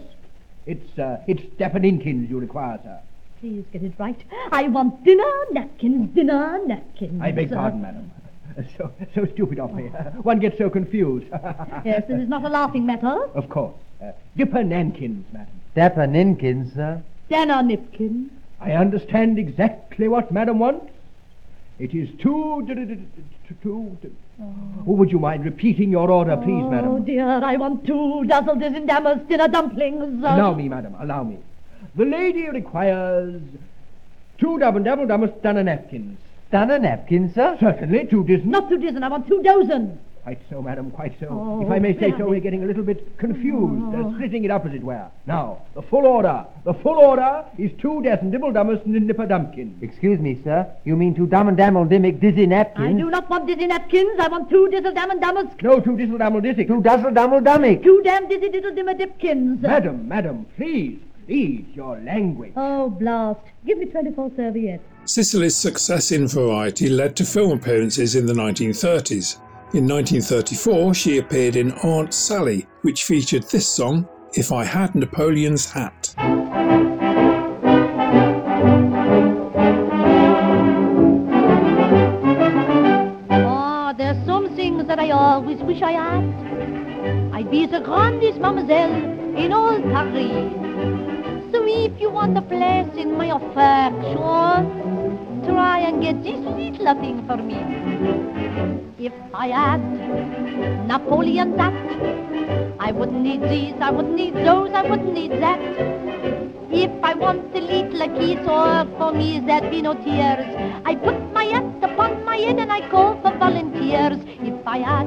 It's, 0.67 0.99
uh, 0.99 1.23
it's 1.26 1.41
Dapaninkins 1.59 2.29
you 2.29 2.41
require, 2.41 2.79
sir. 2.83 2.99
Please 3.40 3.64
get 3.73 3.83
it 3.83 3.93
right. 3.99 4.16
I 4.50 4.69
want 4.69 5.05
dinner 5.05 5.31
napkins, 5.52 6.14
dinner 6.14 6.59
napkins. 6.66 7.21
I 7.21 7.33
beg 7.33 7.50
pardon, 7.52 7.83
madam. 7.83 8.11
So, 8.78 8.90
so 9.14 9.26
stupid 9.35 9.59
of 9.61 9.75
me. 9.75 9.85
One 10.23 10.38
gets 10.38 10.57
so 10.57 10.71
confused. 10.71 11.26
Yes, 11.85 12.05
this 12.09 12.21
is 12.23 12.28
not 12.28 12.43
a 12.45 12.49
laughing 12.49 12.87
matter. 12.87 13.25
Of 13.35 13.50
course. 13.50 13.75
Uh, 14.02 14.12
Dipper 14.37 14.64
Nankins, 14.64 15.25
madam. 15.33 15.61
Dapper 15.75 16.07
Ninkins, 16.07 16.75
sir. 16.75 17.02
Dinner 17.28 17.62
napkins. 17.62 18.31
I 18.61 18.73
understand 18.73 19.38
exactly 19.38 20.09
what 20.09 20.33
madam 20.33 20.59
wants. 20.59 20.90
It 21.78 21.93
is 21.95 22.09
two... 22.19 22.64
d- 22.66 22.75
d- 22.75 22.85
d- 22.87 22.95
d- 22.95 23.55
two... 23.62 23.99
d- 24.00 24.11
Oh, 24.40 24.93
would 24.93 25.11
you 25.12 25.19
mind 25.19 25.45
repeating 25.45 25.90
your 25.90 26.11
order, 26.11 26.37
please, 26.37 26.62
Oh, 26.64 26.71
madam? 26.71 26.90
Oh, 26.93 26.99
dear, 26.99 27.26
I 27.45 27.57
want 27.57 27.87
two 27.87 28.25
dozen 28.25 28.59
dozen 28.59 28.87
damask 28.87 29.26
dinner 29.28 29.49
dumplings. 29.49 30.23
Uh, 30.25 30.28
Allow 30.28 30.55
me, 30.55 30.69
madam, 30.69 30.95
allow 30.99 31.23
me. 31.23 31.38
The 31.97 32.05
lady 32.05 32.49
requires 32.50 33.41
two 34.38 34.59
double 34.59 34.81
double 34.83 35.07
double 35.07 35.35
stunner 35.41 35.62
napkins. 35.62 36.19
Done 36.53 36.69
napkin, 36.83 37.33
sir? 37.35 37.57
Certainly, 37.59 38.07
two 38.07 38.23
dozen. 38.23 38.50
Not 38.50 38.69
two 38.69 38.79
dozen, 38.79 39.03
I 39.03 39.09
want 39.09 39.26
two 39.26 39.43
dozen. 39.43 39.99
Quite 40.23 40.38
so, 40.50 40.61
madam, 40.61 40.91
quite 40.91 41.15
so. 41.21 41.29
Oh, 41.31 41.62
if 41.65 41.71
I 41.71 41.79
may 41.79 41.97
say 41.99 42.12
so, 42.19 42.29
we're 42.29 42.41
getting 42.41 42.62
a 42.65 42.67
little 42.67 42.83
bit 42.83 43.17
confused, 43.17 43.95
Oh. 43.95 44.09
uh, 44.11 44.15
splitting 44.15 44.45
it 44.45 44.50
up, 44.50 44.67
as 44.67 44.75
it 44.75 44.83
were. 44.83 45.07
Now, 45.26 45.62
the 45.75 45.83
full 45.83 46.05
order. 46.05 46.45
The 46.65 46.75
full 46.75 46.97
order 46.99 47.45
is 47.59 47.71
two 47.81 48.03
dozen 48.03 48.31
dibble 48.31 48.53
dummers 48.53 48.85
and 48.85 49.07
nipper 49.07 49.26
dumpkins. 49.26 49.81
Excuse 49.83 50.19
me, 50.21 50.41
sir. 50.45 50.67
You 50.85 50.97
mean 50.97 51.15
two 51.15 51.26
dum 51.26 51.49
and 51.49 51.57
dammel 51.57 51.85
dimmick 51.85 52.21
dizzy 52.21 52.47
napkins? 52.47 52.88
I 52.88 52.93
do 52.93 53.09
not 53.11 53.29
want 53.31 53.47
dizzy 53.47 53.67
napkins. 53.67 54.19
I 54.21 54.29
want 54.29 54.50
two 54.50 54.69
dizzle 54.73 54.95
dam 54.95 55.11
and 55.11 55.21
damask. 55.21 55.62
No, 55.62 55.81
two 55.81 55.97
dizzle 55.97 56.19
dammel 56.19 56.41
dissick. 56.43 56.67
Two 56.69 56.83
dazzle 56.83 57.12
dummel 57.12 57.41
dummick. 57.41 57.83
Two 57.85 58.03
damn 58.05 58.29
dizzy 58.29 58.49
diddle 58.50 58.75
dimmer 58.75 58.95
dipkins. 58.95 59.61
Madam, 59.62 60.07
madam, 60.09 60.45
please, 60.57 60.99
please, 61.26 61.64
your 61.75 61.99
language. 62.00 62.52
Oh, 62.56 62.88
blast. 62.88 63.40
Give 63.66 63.78
me 63.78 63.87
24 63.87 64.30
serviettes. 64.37 64.85
Cicely's 65.04 65.56
success 65.56 66.12
in 66.12 66.26
variety 66.28 66.88
led 66.88 67.16
to 67.16 67.25
film 67.25 67.52
appearances 67.52 68.14
in 68.14 68.26
the 68.26 68.33
1930s. 68.33 69.38
In 69.75 69.87
1934, 69.88 70.95
she 70.95 71.18
appeared 71.18 71.56
in 71.56 71.73
Aunt 71.73 72.14
Sally, 72.14 72.66
which 72.83 73.04
featured 73.04 73.42
this 73.45 73.68
song, 73.68 74.09
If 74.35 74.52
I 74.52 74.64
Had 74.64 74.95
Napoleon's 74.95 75.71
Hat. 75.71 76.14
Oh, 83.28 83.92
there's 83.99 84.25
some 84.25 84.54
things 84.54 84.87
that 84.87 85.00
I 85.00 85.11
always 85.11 85.59
wish 85.61 85.83
I 85.83 85.92
had. 85.92 87.35
I'd 87.35 87.50
be 87.50 87.66
the 87.66 87.80
grandest 87.80 88.38
mademoiselle 88.38 88.95
in 89.37 89.52
all 89.52 89.80
Paris. 89.83 90.65
If 91.78 92.00
you 92.00 92.11
want 92.11 92.37
a 92.38 92.42
place 92.42 92.88
in 92.97 93.18
my 93.18 93.26
affection, 93.26 94.16
try 95.45 95.80
and 95.80 96.02
get 96.02 96.23
this 96.25 96.40
little 96.40 96.95
thing 97.00 97.23
for 97.26 97.37
me. 97.37 97.61
If 98.99 99.12
I 99.35 99.49
had 99.49 99.83
Napoleon 100.88 101.54
that, 101.59 101.75
I 102.80 102.92
wouldn't 102.92 103.21
need 103.21 103.42
these, 103.42 103.75
I 103.78 103.90
wouldn't 103.90 104.16
need 104.16 104.35
those, 104.35 104.71
I 104.73 104.88
wouldn't 104.88 105.12
need 105.12 105.33
that. 105.33 105.61
If 106.73 106.90
I 107.04 107.12
want 107.14 107.54
a 107.54 107.61
little 107.61 108.09
kiss 108.18 108.40
or 108.49 108.87
for 108.99 109.12
me 109.12 109.40
there'd 109.40 109.71
be 109.71 109.83
no 109.83 109.92
tears, 109.95 110.47
I 110.87 110.95
put 110.97 111.21
my 111.35 111.45
hat 111.45 111.64
upon 111.83 112.25
my 112.25 112.38
head 112.38 112.59
and 112.59 112.73
I 112.73 112.88
call 112.88 113.21
for 113.21 113.37
volunteers. 113.37 114.18
If 114.40 114.66
I 114.66 114.78
had 114.78 115.06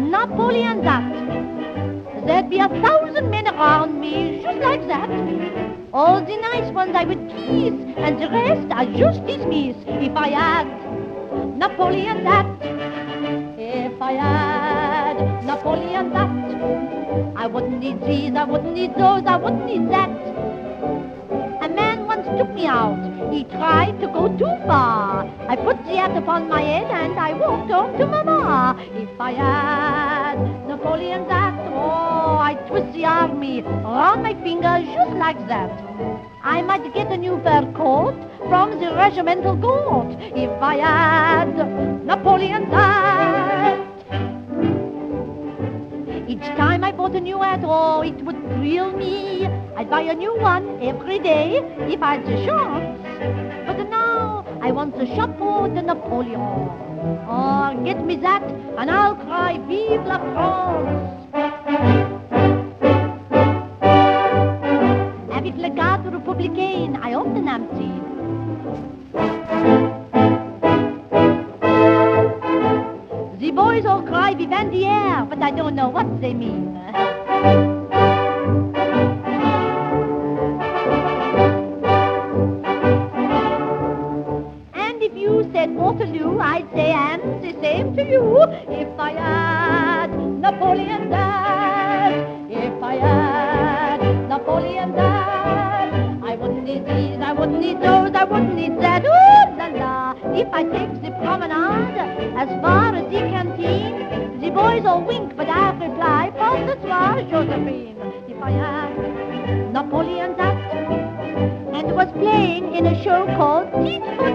Napoleon 0.00 0.82
that, 0.84 2.26
there'd 2.26 2.50
be 2.50 2.60
a 2.60 2.68
thousand 2.68 3.30
men 3.30 3.46
around 3.46 4.00
me 4.00 4.40
just 4.42 4.58
like 4.58 4.86
that. 4.88 5.65
All 5.96 6.20
the 6.20 6.36
nice 6.36 6.70
ones 6.74 6.94
I 6.94 7.04
would 7.06 7.26
kiss, 7.30 7.72
and 7.96 8.20
the 8.20 8.28
rest 8.28 8.70
I 8.70 8.84
just 8.84 9.26
dismiss. 9.26 9.76
If 9.86 10.14
I 10.14 10.28
had 10.28 10.66
Napoleon 11.56 12.22
that, 12.22 12.44
if 13.58 14.02
I 14.02 14.12
had 14.12 15.46
Napoleon 15.46 16.10
that, 16.12 17.32
I 17.34 17.46
wouldn't 17.46 17.80
need 17.80 18.02
these, 18.02 18.34
I 18.36 18.44
wouldn't 18.44 18.74
need 18.74 18.94
those, 18.94 19.24
I 19.24 19.36
wouldn't 19.36 19.64
need 19.64 19.88
that. 19.88 20.10
A 21.64 21.68
man 21.70 22.04
once 22.04 22.26
took 22.36 22.52
me 22.52 22.66
out. 22.66 23.00
He 23.32 23.44
tried 23.44 23.98
to 24.02 24.06
go 24.08 24.28
too 24.28 24.52
far. 24.66 25.24
I 25.48 25.56
put 25.56 25.82
the 25.86 25.96
hat 25.96 26.14
upon 26.14 26.46
my 26.50 26.60
head 26.60 26.90
and 26.90 27.18
I 27.18 27.32
walked 27.32 27.70
home 27.70 27.96
to 27.96 28.06
Mama. 28.06 28.76
If 28.92 29.18
I 29.18 29.32
had 29.32 30.68
Napoleon's 30.68 31.30
hat, 31.30 31.75
oh, 32.76 32.92
the 32.92 33.04
army 33.04 33.62
around 33.62 34.22
my 34.22 34.34
finger 34.42 34.80
just 34.94 35.12
like 35.16 35.38
that. 35.48 35.70
I 36.42 36.62
might 36.62 36.92
get 36.94 37.10
a 37.10 37.16
new 37.16 37.40
fur 37.42 37.70
coat, 37.74 38.14
from 38.48 38.78
the 38.78 38.94
regimental 38.94 39.56
court 39.56 40.16
if 40.20 40.50
I 40.62 40.76
had 40.76 42.04
Napoleon's 42.04 42.68
hat. 42.68 43.80
Each 46.28 46.46
time 46.56 46.84
I 46.84 46.92
bought 46.92 47.14
a 47.14 47.20
new 47.20 47.40
hat, 47.40 47.60
oh, 47.64 48.02
it 48.02 48.24
would 48.24 48.40
thrill 48.54 48.92
me. 48.92 49.46
I'd 49.76 49.90
buy 49.90 50.02
a 50.02 50.14
new 50.14 50.38
one 50.38 50.82
every 50.82 51.18
day 51.18 51.60
if 51.92 52.02
I 52.02 52.16
had 52.16 52.26
the 52.26 52.36
chance. 52.44 52.98
But 53.66 53.88
now 53.88 54.44
I 54.60 54.70
want 54.70 54.96
the 54.98 55.06
chapeau 55.06 55.68
de 55.68 55.82
Napoleon. 55.82 56.40
Oh, 57.28 57.82
get 57.84 58.04
me 58.04 58.16
that, 58.16 58.42
and 58.78 58.90
I'll 58.90 59.16
cry 59.16 59.58
Vive 59.66 60.06
la 60.06 60.18
France! 60.18 62.15
I 66.38 67.14
often 67.14 67.48
am 67.48 67.66
seen. 67.78 68.02
The 73.38 73.50
boys 73.52 73.86
all 73.86 74.02
cry 74.02 74.34
Vivandière, 74.34 75.26
but 75.30 75.42
I 75.42 75.50
don't 75.50 75.74
know 75.74 75.88
what 75.88 76.20
they 76.20 76.34
mean. 76.34 76.76
And 84.74 85.02
if 85.02 85.16
you 85.16 85.48
said 85.54 85.74
Waterloo, 85.74 86.38
I'd 86.38 86.68
say 86.74 86.92
and 86.92 87.42
the 87.42 87.52
same 87.62 87.96
to 87.96 88.02
you. 88.04 88.42
If 88.68 89.00
I 89.00 89.12
had 89.12 90.10
Napoleon 90.10 91.08
dad, 91.08 92.50
if 92.50 92.82
I 92.82 92.94
had 92.96 94.28
Napoleon 94.28 94.92
dad, 94.92 95.05
wouldn't 97.46 97.62
need 97.62 97.80
those, 97.80 98.14
I 98.14 98.24
wouldn't 98.24 98.54
need 98.54 98.80
that. 98.80 99.04
Ooh 99.04 99.56
la 99.56 99.66
la! 99.78 100.14
If 100.34 100.48
I 100.52 100.64
take 100.64 100.94
the 101.02 101.10
promenade 101.22 102.34
as 102.36 102.48
far 102.60 102.94
as 102.94 103.04
the 103.04 103.20
canteen, 103.30 104.40
the 104.40 104.50
boys 104.50 104.84
all 104.84 105.02
wink, 105.02 105.36
but 105.36 105.48
I 105.48 105.70
reply, 105.70 106.32
Passe 106.36 106.74
toi, 106.82 107.22
Josephine. 107.30 107.96
If 108.28 108.42
I 108.42 108.50
had 108.50 109.72
Napoleon 109.72 110.36
dad 110.36 110.56
and 111.72 111.94
was 111.94 112.10
playing 112.12 112.74
in 112.74 112.86
a 112.86 113.02
show 113.04 113.26
called 113.36 113.70
Tit 113.84 114.02
for. 114.16 114.26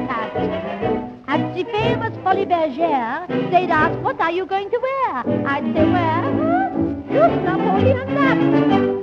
At 1.27 1.55
the 1.55 1.63
famous 1.65 2.15
Folies 2.23 2.47
Bergère, 2.47 3.27
they'd 3.51 3.71
ask, 3.71 3.97
what 4.01 4.19
are 4.19 4.31
you 4.31 4.45
going 4.45 4.69
to 4.69 4.79
wear? 4.79 5.47
I'd 5.47 5.63
say, 5.73 5.85
well, 5.95 7.03
just 7.11 7.41
Napoleon 7.43 8.15
that. 8.15 9.00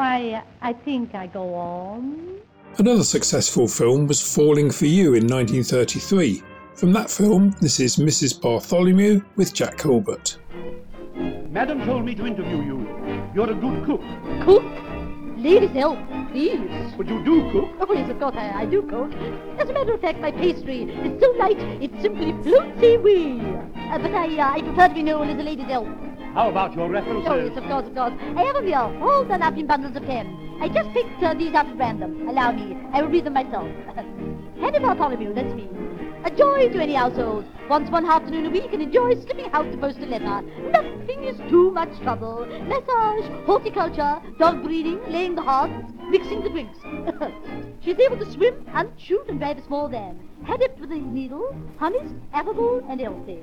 Now 0.00 0.06
I, 0.06 0.42
I 0.62 0.72
think 0.72 1.14
I 1.14 1.26
go 1.26 1.54
on. 1.54 2.40
Another 2.78 3.04
successful 3.04 3.68
film 3.68 4.06
was 4.06 4.22
Falling 4.22 4.70
for 4.70 4.86
You 4.86 5.08
in 5.08 5.24
1933. 5.24 6.42
From 6.74 6.94
that 6.94 7.10
film, 7.10 7.54
this 7.60 7.80
is 7.80 7.96
Mrs. 7.96 8.40
Bartholomew 8.40 9.20
with 9.36 9.52
Jack 9.52 9.78
Hulbert. 9.82 10.38
Madam 11.50 11.84
told 11.84 12.06
me 12.06 12.14
to 12.14 12.26
interview 12.26 12.62
you. 12.62 12.78
You're 13.34 13.50
a 13.50 13.54
good 13.54 13.84
cook. 13.84 14.00
Cook? 14.42 14.64
Ladies 15.36 15.70
help, 15.72 15.98
please. 16.32 16.94
But 16.96 17.06
you 17.06 17.22
do 17.22 17.52
cook. 17.52 17.68
Oh, 17.80 17.92
yes, 17.92 18.10
of 18.10 18.18
course, 18.18 18.36
I, 18.38 18.62
I 18.62 18.64
do 18.64 18.80
cook. 18.80 19.12
As 19.58 19.68
a 19.68 19.72
matter 19.74 19.92
of 19.92 20.00
fact, 20.00 20.18
my 20.20 20.32
pastry 20.32 20.84
is 20.84 21.20
so 21.20 21.30
light, 21.32 21.60
it 21.82 21.90
simply 22.00 22.32
floats 22.42 22.82
away. 22.82 23.38
Uh, 23.76 23.98
but 23.98 24.14
I, 24.14 24.38
uh, 24.38 24.52
I 24.54 24.62
prefer 24.62 24.88
to 24.88 24.94
be 24.94 25.02
known 25.02 25.28
as 25.28 25.38
a 25.38 25.42
lady's 25.42 25.68
elf. 25.68 25.88
How 26.34 26.48
about 26.48 26.74
your 26.74 26.88
references? 26.88 27.26
Oh, 27.28 27.34
yes, 27.34 27.56
of 27.56 27.64
course, 27.64 27.86
of 27.86 27.94
course. 27.94 28.12
I 28.36 28.44
have 28.44 28.54
them 28.54 28.66
here, 28.66 28.78
all 28.78 29.24
done 29.24 29.42
up 29.42 29.56
in 29.56 29.66
bundles 29.66 29.96
of 29.96 30.06
ten. 30.06 30.58
I 30.60 30.68
just 30.68 30.88
picked 30.92 31.20
uh, 31.22 31.34
these 31.34 31.54
out 31.54 31.66
at 31.66 31.76
random. 31.76 32.28
Allow 32.28 32.52
me, 32.52 32.76
I 32.92 33.02
will 33.02 33.08
read 33.08 33.24
them 33.24 33.32
myself. 33.32 33.68
Henry 34.60 34.78
Bartholomew, 34.78 35.34
that's 35.34 35.52
me. 35.54 35.68
A 36.24 36.30
joy 36.30 36.68
to 36.68 36.80
any 36.80 36.94
household. 36.94 37.46
Once 37.68 37.90
one 37.90 38.06
afternoon 38.06 38.46
a 38.46 38.50
week 38.50 38.72
and 38.72 38.80
enjoy 38.80 39.14
slipping 39.14 39.50
out 39.52 39.72
to 39.72 39.78
post 39.78 39.98
a 39.98 40.06
letter. 40.06 40.42
Nothing 40.70 41.24
is 41.24 41.38
too 41.48 41.72
much 41.72 41.98
trouble. 42.02 42.46
Massage, 42.46 43.24
horticulture, 43.46 44.20
dog 44.38 44.62
breeding, 44.62 45.00
laying 45.08 45.34
the 45.34 45.42
hearts, 45.42 45.92
mixing 46.10 46.44
the 46.44 46.50
drinks. 46.50 46.78
She's 47.80 47.98
able 47.98 48.18
to 48.18 48.30
swim 48.32 48.66
and 48.74 48.88
shoot 48.98 49.26
and 49.28 49.40
drive 49.40 49.58
a 49.58 49.66
small 49.66 49.88
van. 49.88 50.20
Adept 50.48 50.78
with 50.78 50.92
a 50.92 50.96
needle, 50.96 51.56
honest, 51.80 52.14
affable, 52.32 52.86
and 52.88 53.00
healthy. 53.00 53.38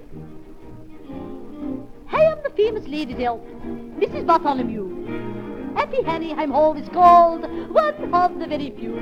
I 2.12 2.22
am 2.22 2.40
the 2.44 2.50
famous 2.52 2.88
lady's 2.88 3.20
elf, 3.20 3.42
Mrs. 4.00 4.26
Bartholomew. 4.26 5.76
Happy 5.76 6.02
Hanny, 6.04 6.34
I'm 6.34 6.54
always 6.54 6.88
called, 6.90 7.42
one 7.72 8.14
of 8.14 8.40
the 8.40 8.48
very 8.48 8.72
few. 8.72 8.96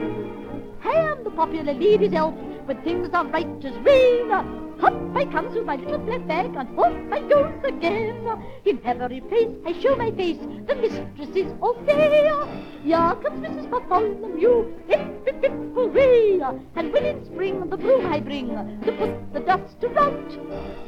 I 0.84 0.94
am 0.94 1.24
the 1.24 1.32
popular 1.32 1.74
lady's 1.74 2.14
elf, 2.14 2.34
when 2.66 2.82
things 2.82 3.10
are 3.14 3.26
right 3.28 3.66
as 3.66 3.76
rain. 3.86 4.65
Up 4.82 4.94
I 5.16 5.26
comes 5.26 5.56
with 5.56 5.66
my 5.66 5.78
little 5.78 5.98
black 5.98 6.28
bag, 6.28 6.54
and 6.56 6.78
off 6.78 6.94
I 7.12 7.22
goes 7.22 7.64
again. 7.64 8.28
In 8.66 8.82
every 8.84 9.22
place 9.22 9.50
I 9.66 9.72
show 9.80 9.96
my 9.96 10.12
face, 10.12 10.38
the 10.68 10.76
mistresses 10.76 11.54
all 11.62 11.76
say, 11.86 12.24
Here 12.84 13.16
comes 13.24 13.46
Mrs. 13.46 13.70
Bartholomew, 13.70 14.74
hip, 14.88 15.26
hip, 15.26 15.42
hip, 15.42 15.54
hooray! 15.74 16.42
And 16.76 16.92
when 16.92 17.06
in 17.06 17.26
spring 17.26 17.70
the 17.70 17.78
broom 17.78 18.06
I 18.08 18.20
bring, 18.20 18.50
to 18.50 18.92
put 18.92 19.34
the 19.34 19.40
dust 19.40 19.80
to 19.82 19.88
rout. 19.90 20.32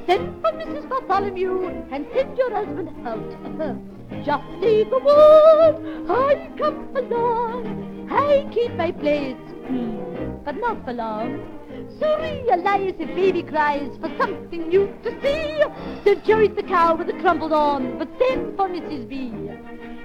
Send 0.06 0.42
for 0.42 0.52
Mrs. 0.52 0.90
Bartholomew, 0.90 1.68
and 1.92 2.06
send 2.14 2.38
your 2.38 2.54
husband 2.54 2.90
out. 3.08 4.26
Just 4.26 4.44
take 4.62 4.90
the 4.90 5.00
word, 5.00 6.10
I 6.10 6.50
come 6.58 6.96
along. 6.96 8.10
I 8.12 8.50
keep 8.54 8.74
my 8.74 8.92
place, 8.92 9.36
hmm, 9.68 10.44
but 10.44 10.58
not 10.58 10.84
for 10.84 10.94
long. 10.94 11.57
So 12.00 12.20
realize 12.20 12.96
if 13.00 13.16
baby 13.16 13.44
cries 13.44 13.96
for 14.00 14.10
something 14.18 14.70
new 14.70 14.94
to 15.04 15.12
see, 15.22 15.64
don't 16.04 16.26
choice 16.26 16.52
the 16.56 16.64
cow 16.64 16.96
with 16.96 17.08
the 17.08 17.14
crumpled 17.14 17.54
on, 17.54 18.00
but 18.00 18.10
send 18.18 18.56
for 18.58 18.68
Mrs. 18.68 19.08
B. 19.08 19.32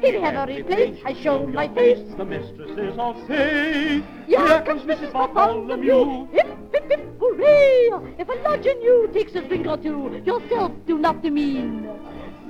In 0.07 0.25
every 0.25 0.63
place 0.65 0.99
I 1.05 1.15
show 1.15 1.47
my 1.47 1.69
face. 1.69 2.01
The 2.17 2.25
mistresses 2.25 2.99
all 2.99 3.15
say, 3.27 4.03
Here 4.27 4.63
comes 4.67 4.83
Mrs. 4.83 5.13
Bartholomew. 5.13 6.27
Hip, 6.33 6.47
hip, 6.73 6.91
hip, 6.91 7.07
hooray! 7.19 8.15
If 8.19 8.29
a 8.29 8.35
lodger 8.49 8.75
new 8.75 9.09
takes 9.15 9.35
a 9.35 9.41
drink 9.41 9.67
or 9.67 9.79
two, 9.79 10.21
yourself 10.27 10.73
do 10.87 10.99
not 10.99 11.23
demean. 11.23 11.89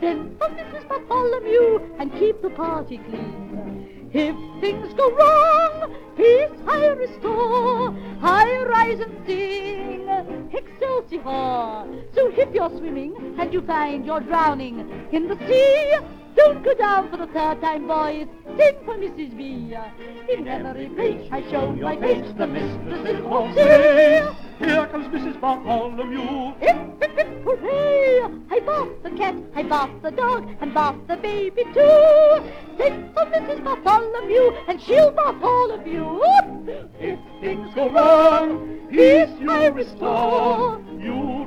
Send 0.01 0.39
for 0.39 0.49
Mrs. 0.49 0.89
Bartholomew 0.89 1.95
and 1.99 2.13
keep 2.19 2.43
the 2.43 2.51
party 2.51 2.99
clean. 2.99 4.02
If 4.15 4.37
things 4.61 4.93
go 4.93 5.11
wrong, 5.11 5.95
peace 6.17 6.51
I 6.69 6.89
restore. 6.89 7.97
I 8.23 8.63
rise 8.65 9.01
and 9.01 9.27
sing, 9.27 10.07
Excelsior. 10.53 11.23
So 12.15 12.31
if 12.37 12.55
you're 12.55 12.69
swimming 12.71 13.37
and 13.39 13.53
you 13.55 13.63
find 13.63 14.05
you're 14.05 14.21
drowning 14.21 15.09
in 15.13 15.29
the 15.29 15.39
sea, 15.49 16.22
don't 16.43 16.65
go 16.65 16.75
down 16.75 17.11
for 17.11 17.17
the 17.19 17.27
third 17.27 17.61
time, 17.61 17.87
boys. 17.87 18.27
Sing 18.59 18.75
for 18.85 18.97
Mrs. 18.97 19.37
B. 19.37 19.77
In 20.33 20.49
every 20.49 20.89
place 20.89 21.29
I 21.31 21.43
show 21.51 21.73
my 21.73 21.97
face, 21.97 22.33
the 22.37 22.47
mistresses 22.47 23.25
all 23.25 23.53
say, 23.55 24.29
Here 24.59 24.87
comes 24.87 25.07
Mrs. 25.07 25.41
Bartholomew. 25.41 26.55
Hip, 26.59 26.77
hip, 27.01 27.17
hip, 27.17 27.45
hooray! 27.45 28.23
I 28.51 28.61
bought 28.61 29.03
the 29.03 29.11
cat, 29.11 29.37
I 29.55 29.63
bought 29.63 30.03
the 30.03 30.11
dog, 30.11 30.49
and 30.61 30.75
bought 30.75 31.07
the 31.07 31.17
baby 31.17 31.65
too. 31.75 32.51
Send 32.77 33.15
for 33.15 33.25
Mrs. 33.27 33.63
Bartholomew, 33.63 34.53
and 34.69 34.83
she'll 34.83 35.13
bath 35.13 35.43
all 35.43 35.71
of 35.71 35.87
you. 35.87 36.23
If 36.99 37.19
things 37.41 37.73
go 37.75 37.89
wrong, 37.91 38.89
peace 38.91 39.31
you 39.41 39.71
restore. 39.71 40.92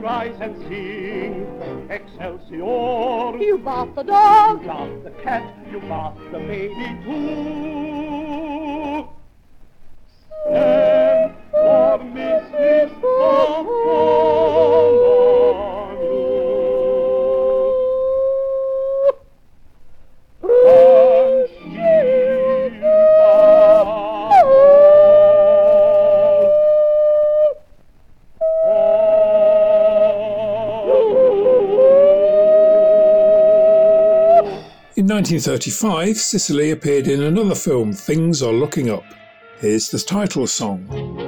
You 0.06 0.12
rise 0.12 0.38
and 0.40 0.56
sing, 0.68 1.48
Excelsior. 1.90 3.38
You 3.44 3.58
bath 3.58 3.96
the 3.96 4.04
dog, 4.04 4.62
You 4.62 4.68
bath 4.68 5.04
the 5.04 5.10
cat, 5.24 5.52
you 5.72 5.80
bath 5.80 6.16
the 6.32 6.38
baby 6.38 6.86
too. 7.04 9.08
Send 10.44 11.34
for 11.50 11.98
Mrs. 12.14 13.02
Bartholomew. 13.02 15.75
In 35.06 35.10
1935, 35.10 36.18
Cicely 36.18 36.72
appeared 36.72 37.08
in 37.08 37.22
another 37.22 37.54
film, 37.54 37.94
Things 37.94 38.42
Are 38.42 38.52
Looking 38.52 38.90
Up. 38.90 39.04
Here's 39.60 39.88
the 39.90 40.00
title 40.00 40.48
song. 40.48 41.25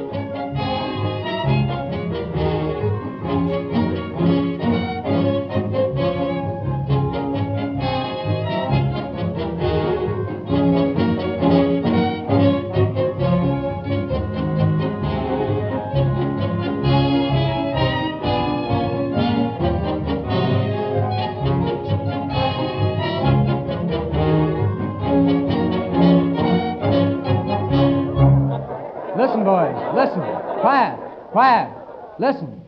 Listen. 32.28 32.62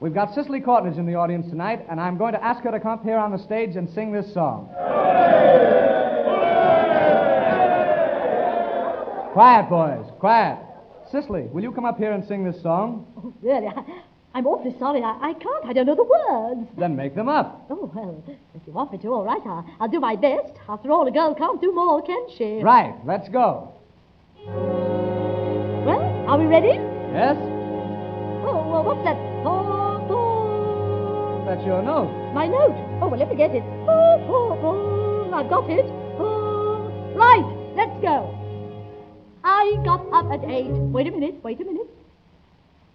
We've 0.00 0.12
got 0.12 0.34
Cicely 0.34 0.60
Courtnidge 0.60 0.98
in 0.98 1.06
the 1.06 1.14
audience 1.14 1.48
tonight, 1.48 1.86
and 1.88 2.00
I'm 2.00 2.18
going 2.18 2.32
to 2.32 2.44
ask 2.44 2.64
her 2.64 2.72
to 2.72 2.80
come 2.80 2.90
up 2.90 3.04
here 3.04 3.16
on 3.16 3.30
the 3.30 3.38
stage 3.38 3.76
and 3.76 3.88
sing 3.94 4.10
this 4.10 4.34
song. 4.34 4.68
Quiet, 9.32 9.70
boys. 9.70 10.04
Quiet. 10.18 10.58
Cicely, 11.12 11.42
will 11.52 11.62
you 11.62 11.70
come 11.70 11.84
up 11.84 11.96
here 11.96 12.12
and 12.12 12.26
sing 12.26 12.42
this 12.44 12.60
song? 12.60 13.06
Oh, 13.16 13.32
really? 13.40 13.68
I, 13.68 13.84
I'm 14.34 14.46
awfully 14.46 14.74
sorry. 14.80 15.02
I, 15.02 15.30
I 15.30 15.32
can't. 15.34 15.64
I 15.64 15.72
don't 15.72 15.86
know 15.86 15.94
the 15.94 16.02
words. 16.02 16.68
Then 16.76 16.96
make 16.96 17.14
them 17.14 17.28
up. 17.28 17.66
Oh, 17.70 17.90
well, 17.94 18.22
if 18.26 18.62
you 18.66 18.72
want 18.72 18.90
me 18.90 18.98
to, 18.98 19.08
all 19.08 19.24
right. 19.24 19.40
I'll, 19.46 19.64
I'll 19.80 19.88
do 19.88 20.00
my 20.00 20.16
best. 20.16 20.52
After 20.68 20.90
all, 20.90 21.06
a 21.06 21.12
girl 21.12 21.34
can't 21.36 21.60
do 21.60 21.72
more, 21.72 22.02
can 22.02 22.26
she? 22.36 22.60
Right. 22.62 22.94
Let's 23.06 23.28
go. 23.28 23.72
Well, 24.44 26.02
are 26.28 26.36
we 26.36 26.46
ready? 26.46 26.80
Yes? 27.12 27.53
What's 28.84 29.04
that? 29.04 29.34
That's 31.46 31.66
your 31.66 31.82
note. 31.82 32.32
My 32.34 32.46
note. 32.46 32.74
Oh, 33.00 33.08
well, 33.08 33.20
let 33.20 33.28
me 33.30 33.36
get 33.36 33.54
it. 33.54 33.62
I've 35.34 35.50
got 35.50 35.68
it. 35.68 35.84
Oh. 36.18 37.14
Right, 37.14 37.74
let's 37.76 38.00
go. 38.00 38.38
I 39.44 39.76
got 39.84 40.00
up 40.12 40.32
at 40.32 40.48
eight. 40.48 40.70
Wait 40.70 41.06
a 41.06 41.10
minute, 41.10 41.42
wait 41.42 41.60
a 41.60 41.64
minute. 41.64 41.86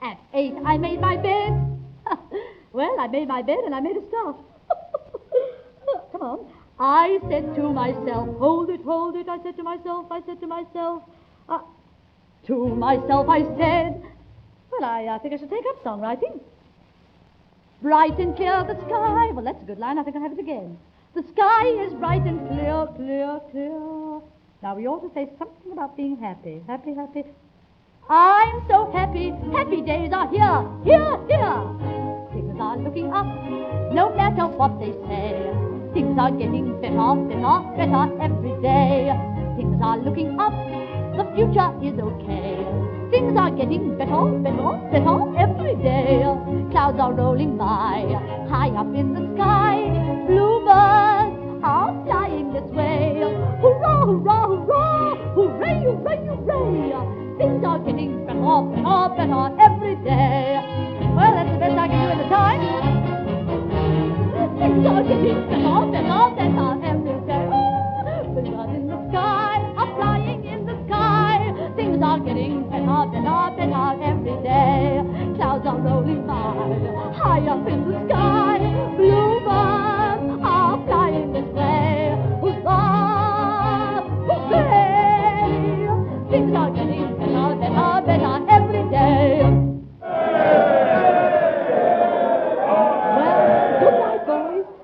At 0.02 0.18
eight, 0.34 0.56
I 0.66 0.78
made 0.78 1.00
my 1.00 1.18
bed. 1.18 1.54
well, 2.74 2.96
I 3.00 3.08
made 3.08 3.28
my 3.28 3.42
bed 3.42 3.60
and 3.66 3.76
I 3.76 3.82
made 3.82 3.98
a 3.98 4.08
start. 4.08 4.38
Come 6.12 6.22
on. 6.22 6.52
I 6.80 7.20
said 7.30 7.56
to 7.56 7.74
myself, 7.74 8.38
hold 8.40 8.70
it, 8.70 8.82
hold 8.82 9.16
it. 9.16 9.28
I 9.28 9.42
said 9.44 9.58
to 9.58 9.64
myself, 9.64 10.06
I 10.10 10.22
said 10.26 10.40
to 10.40 10.48
myself, 10.48 11.04
uh, 11.50 11.60
to 12.48 12.76
myself, 12.76 13.28
I 13.30 13.42
said, 13.58 14.02
well, 14.72 14.90
I 14.90 15.06
uh, 15.06 15.20
think 15.20 15.34
I 15.34 15.38
should 15.38 15.50
take 15.50 15.66
up 15.70 15.84
songwriting. 15.84 16.40
Bright 17.82 18.18
and 18.20 18.36
clear 18.36 18.64
the 18.64 18.76
sky. 18.86 19.32
Well, 19.32 19.44
that's 19.44 19.62
a 19.62 19.66
good 19.66 19.80
line. 19.80 19.98
I 19.98 20.04
think 20.04 20.16
I'll 20.16 20.22
have 20.22 20.34
it 20.34 20.40
again. 20.40 20.78
The 21.16 21.24
sky 21.34 21.68
is 21.86 21.94
bright 21.94 22.24
and 22.24 22.48
clear, 22.50 22.88
clear, 22.96 23.40
clear. 23.52 24.22
Now, 24.62 24.76
we 24.76 24.88
ought 24.88 25.02
to 25.02 25.12
say 25.14 25.30
something 25.40 25.72
about 25.72 25.96
being 25.96 26.18
happy. 26.18 26.62
Happy, 26.68 26.94
happy. 26.94 27.24
I'm 28.10 28.64
so 28.68 28.92
happy. 28.92 29.32
Happy 29.54 29.82
days 29.82 30.12
are 30.14 30.28
here, 30.30 30.66
here, 30.84 31.18
here. 31.28 32.00
Things 32.34 32.58
are 32.60 32.78
looking 32.78 33.14
up, 33.14 33.26
no 33.94 34.14
matter 34.16 34.48
what 34.48 34.80
they 34.80 34.92
say. 35.08 35.50
Things 35.94 36.18
are 36.20 36.32
getting 36.32 36.80
better, 36.82 37.16
better, 37.30 37.58
better 37.78 38.22
every 38.22 38.62
day. 38.62 39.14
Things 39.58 39.82
are 39.82 39.98
looking 39.98 40.40
up, 40.40 40.54
the 41.18 41.26
future 41.36 41.72
is 41.82 42.00
okay. 42.00 42.79
Things 43.10 43.36
are 43.38 43.50
getting 43.50 43.98
better, 43.98 44.26
better, 44.46 44.78
better 44.92 45.18
every 45.38 45.76
day. 45.82 46.22
Clouds 46.72 47.00
are 47.00 47.12
rolling 47.12 47.58
by, 47.58 48.06
high 48.50 48.70
up 48.78 48.94
in 48.94 49.14
the 49.14 49.26
sky. 49.34 49.82
Bluebirds 50.28 51.34
are 51.64 51.90
flying 52.06 52.54
this 52.54 52.70
way. 52.70 53.18
Hurrah, 53.62 54.06
hurrah, 54.06 54.48
hurrah! 54.48 55.16
Hooray, 55.34 55.84
hooray, 55.84 56.22
hooray! 56.28 56.94
Things 57.40 57.66
are 57.66 57.80
getting 57.80 58.26
better, 58.28 58.62
better, 58.78 59.10
better 59.18 59.58
every 59.60 59.96
day. 60.06 60.62
Well, 61.16 61.34
that's 61.34 61.50
the 61.50 61.58
best 61.58 61.78
I 61.78 61.88
can 61.88 61.98
do 62.06 62.10
in 62.14 62.18
the 62.20 62.30
time. 62.30 62.62
Things 64.60 64.86
are 64.86 65.04
getting 65.04 65.50
better, 65.50 65.92
better, 65.92 66.36
better 66.38 66.79
day. 74.44 75.02
Clouds 75.36 75.66
are 75.66 75.78
rolling 75.78 76.26
by, 76.28 77.14
high 77.16 77.48
up 77.48 77.68
in 77.68 77.90
the 77.90 78.06
sky. 78.08 78.58
Are 80.42 80.78
flying 80.86 81.34
this 81.34 81.46
way. 81.54 82.16
Things 86.30 86.54
are 86.56 86.72
getting 86.72 87.18
better, 87.18 87.56
better, 87.60 88.02
better 88.06 88.36
every 88.50 88.84
day. 88.90 89.42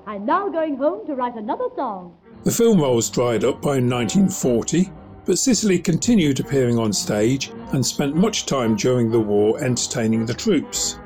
I'm 0.06 0.24
now 0.26 0.48
going 0.48 0.76
home 0.76 1.06
to 1.06 1.14
write 1.14 1.36
another 1.36 1.68
song. 1.76 2.16
The 2.44 2.50
film 2.50 2.80
roles 2.80 3.08
dried 3.10 3.44
up 3.44 3.62
by 3.62 3.78
1940, 3.80 4.90
but 5.26 5.38
Cicely 5.38 5.78
continued 5.78 6.40
appearing 6.40 6.78
on 6.78 6.92
stage 6.92 7.50
and 7.72 7.84
spent 7.84 8.14
much 8.14 8.46
time 8.46 8.76
during 8.76 9.10
the 9.10 9.20
war 9.20 9.62
entertaining 9.62 10.24
the 10.24 10.32
troops. 10.32 10.98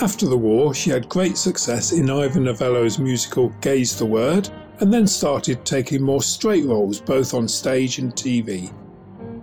After 0.00 0.26
the 0.26 0.38
war, 0.38 0.74
she 0.74 0.90
had 0.90 1.08
great 1.08 1.36
success 1.36 1.92
in 1.92 2.10
Ivor 2.10 2.40
Novello's 2.40 2.98
musical 2.98 3.50
Gay's 3.60 3.98
the 3.98 4.06
Word, 4.06 4.48
and 4.80 4.92
then 4.92 5.06
started 5.06 5.64
taking 5.64 6.02
more 6.02 6.22
straight 6.22 6.64
roles 6.64 7.00
both 7.00 7.34
on 7.34 7.46
stage 7.46 7.98
and 7.98 8.14
TV. 8.14 8.72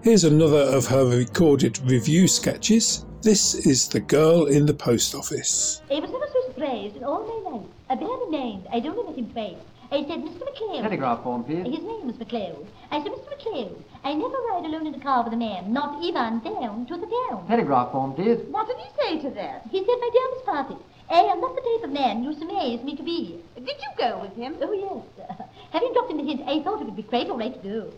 Here's 0.01 0.23
another 0.23 0.61
of 0.61 0.85
her 0.87 1.05
recorded 1.05 1.79
review 1.79 2.27
sketches. 2.27 3.05
This 3.21 3.53
is 3.53 3.87
The 3.87 3.99
Girl 3.99 4.45
in 4.45 4.65
the 4.65 4.73
Post 4.73 5.13
Office. 5.13 5.81
I 5.91 5.99
was 5.99 6.09
never 6.09 6.27
so 6.31 6.47
surprised 6.47 6.95
in 6.95 7.03
all 7.03 7.25
my 7.25 7.51
life. 7.51 7.65
A 7.89 8.31
named. 8.31 8.65
I 8.71 8.79
don't 8.79 8.95
know 8.95 9.27
twice. 9.33 9.55
I 9.91 10.03
said, 10.07 10.23
Mr. 10.23 10.41
McLeod. 10.41 10.81
Telegraph 10.81 11.23
form, 11.23 11.43
please. 11.43 11.63
His 11.63 11.83
name 11.83 12.09
is 12.09 12.15
McLeod. 12.17 12.65
I 12.91 13.03
said, 13.03 13.11
Mr. 13.11 13.29
McLeod, 13.29 13.75
I 14.03 14.13
never 14.13 14.37
ride 14.49 14.65
alone 14.65 14.87
in 14.87 14.95
a 14.95 14.99
car 14.99 15.23
with 15.23 15.33
a 15.33 15.37
man, 15.37 15.71
not 15.71 16.03
even 16.03 16.39
down 16.39 16.85
to 16.87 16.97
the 16.97 17.07
town. 17.29 17.47
Telegraph 17.47 17.91
form, 17.91 18.13
please. 18.13 18.39
What 18.49 18.67
did 18.67 18.77
he 18.77 18.89
say 18.99 19.21
to 19.21 19.35
that? 19.35 19.67
He 19.69 19.79
said, 19.79 19.97
my 19.99 20.09
dear 20.11 20.27
Miss 20.33 20.45
Parfitt, 20.45 20.81
I 21.09 21.19
am 21.19 21.39
not 21.39 21.55
the 21.55 21.61
type 21.61 21.83
of 21.83 21.91
man 21.91 22.23
you 22.23 22.33
surmise 22.33 22.83
me 22.83 22.95
to 22.95 23.03
be. 23.03 23.41
Did 23.55 23.67
you 23.67 23.89
go 23.97 24.19
with 24.21 24.35
him? 24.35 24.55
Oh, 24.61 25.05
yes. 25.17 25.37
having 25.71 25.93
dropped 25.93 26.11
in 26.11 26.17
the 26.17 26.23
hint, 26.23 26.41
I 26.47 26.63
thought 26.63 26.81
it 26.81 26.85
would 26.85 26.95
be 26.95 27.03
quite 27.03 27.29
all 27.29 27.37
right 27.37 27.53
to 27.53 27.69
go. 27.69 27.91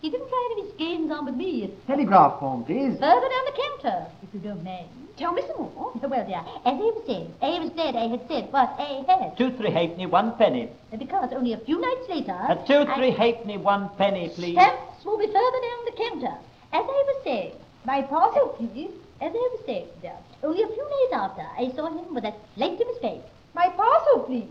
He 0.00 0.08
didn't 0.10 0.28
try 0.28 0.48
any 0.56 0.70
schemes 0.72 1.10
on 1.12 1.26
with 1.26 1.34
me. 1.36 1.70
Telegraph 1.86 2.40
form, 2.40 2.64
please. 2.64 2.98
Further 2.98 3.28
down 3.28 3.44
the 3.44 3.56
counter, 3.62 4.06
if 4.22 4.32
you 4.32 4.40
don't 4.40 4.64
mind. 4.64 4.88
Tell 5.18 5.32
me 5.32 5.42
some 5.46 5.58
more. 5.74 5.92
Well, 6.10 6.26
dear, 6.26 6.38
as 6.40 6.64
I 6.64 6.72
was 6.72 7.02
saying, 7.06 7.32
I 7.42 7.58
was 7.60 7.70
glad 7.70 7.94
I 7.94 8.08
had 8.08 8.26
said 8.26 8.50
what 8.52 8.74
I 8.78 9.04
had. 9.06 9.36
Two, 9.36 9.50
three 9.56 9.70
halfpenny, 9.70 10.06
one 10.06 10.34
penny. 10.36 10.70
Because 10.98 11.30
only 11.32 11.52
a 11.52 11.58
few 11.58 11.78
nights 11.80 12.08
later... 12.08 12.32
A 12.32 12.56
two, 12.66 12.78
I- 12.90 12.96
three 12.96 13.10
halfpenny, 13.10 13.58
one 13.58 13.90
penny, 13.98 14.30
please. 14.34 14.54
Stamps 14.54 15.04
will 15.04 15.18
be 15.18 15.26
further 15.26 15.60
down 15.68 15.84
the 15.84 15.92
counter. 15.96 16.34
As 16.72 16.84
I 16.84 17.04
was 17.10 17.20
saying, 17.24 17.52
my 17.84 18.02
parcel, 18.02 18.48
please. 18.58 18.90
As 19.20 19.30
I 19.32 19.48
was 19.54 19.60
saying, 19.66 19.86
dear, 20.00 20.16
only 20.42 20.62
a 20.62 20.66
few 20.68 20.84
days 20.96 21.12
after, 21.12 21.42
I 21.42 21.70
saw 21.76 21.86
him 21.88 22.14
with 22.14 22.24
a 22.24 22.32
light 22.56 22.80
in 22.80 22.88
his 22.88 22.98
face. 22.98 23.22
My 23.54 23.68
parcel, 23.68 24.20
please. 24.20 24.48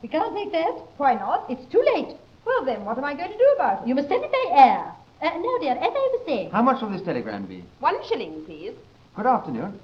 We 0.00 0.08
can't 0.08 0.34
take 0.34 0.52
that. 0.52 0.78
Why 0.96 1.14
not? 1.14 1.50
It's 1.50 1.66
too 1.72 1.82
late. 1.94 2.16
Well, 2.44 2.64
then, 2.64 2.84
what 2.84 2.98
am 2.98 3.04
I 3.04 3.14
going 3.14 3.30
to 3.32 3.38
do 3.38 3.52
about 3.56 3.82
it? 3.82 3.88
You 3.88 3.94
must 3.94 4.08
send 4.08 4.24
it 4.24 4.32
by 4.32 4.46
air. 4.56 4.92
Uh, 5.22 5.36
no, 5.38 5.58
dear, 5.60 5.72
as 5.72 5.82
I 5.82 6.08
was 6.12 6.22
saying. 6.26 6.50
How 6.50 6.62
much 6.62 6.80
will 6.80 6.90
this 6.90 7.02
telegram 7.02 7.44
be? 7.46 7.64
One 7.80 7.96
shilling, 8.08 8.44
please. 8.46 8.74
Good 9.16 9.26
afternoon. 9.26 9.78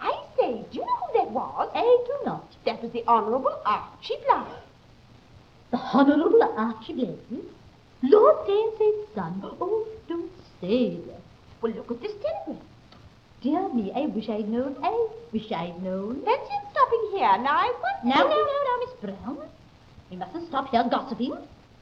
I 0.00 0.12
say, 0.38 0.64
do 0.70 0.78
you 0.78 0.80
know 0.80 0.96
who 1.06 1.18
that 1.18 1.30
was? 1.30 1.70
I 1.74 1.80
do 2.06 2.24
not. 2.26 2.44
That 2.66 2.82
was 2.82 2.92
the 2.92 3.02
Honourable 3.06 3.58
Archie 3.64 4.16
Blythe. 4.26 4.46
The 5.70 5.78
Honourable 5.78 6.42
Archie 6.56 6.92
Blythe? 6.92 7.44
Lord 8.02 8.46
Dancy's 8.46 9.14
son? 9.14 9.40
Oh, 9.42 9.86
don't 10.08 10.30
say 10.60 10.96
that. 11.06 11.20
Well, 11.62 11.72
look 11.72 11.90
at 11.90 12.02
this 12.02 12.12
telegram. 12.22 12.62
Dear 13.42 13.68
me, 13.72 13.92
I 13.94 14.06
wish 14.06 14.28
I'd 14.28 14.48
known. 14.48 14.76
I 14.82 15.08
wish 15.32 15.50
I'd 15.52 15.82
known. 15.82 16.22
Fancy 16.24 16.52
stopping 16.72 17.08
here. 17.12 17.38
Now, 17.38 17.56
I 17.56 17.72
want 17.82 18.04
Now, 18.04 18.22
now, 18.22 18.28
now, 18.28 18.60
now, 18.66 18.76
Miss 18.80 18.94
Brown. 19.00 19.38
We 20.10 20.16
mustn't 20.16 20.48
stop 20.48 20.70
here 20.70 20.84
gossiping. 20.90 21.36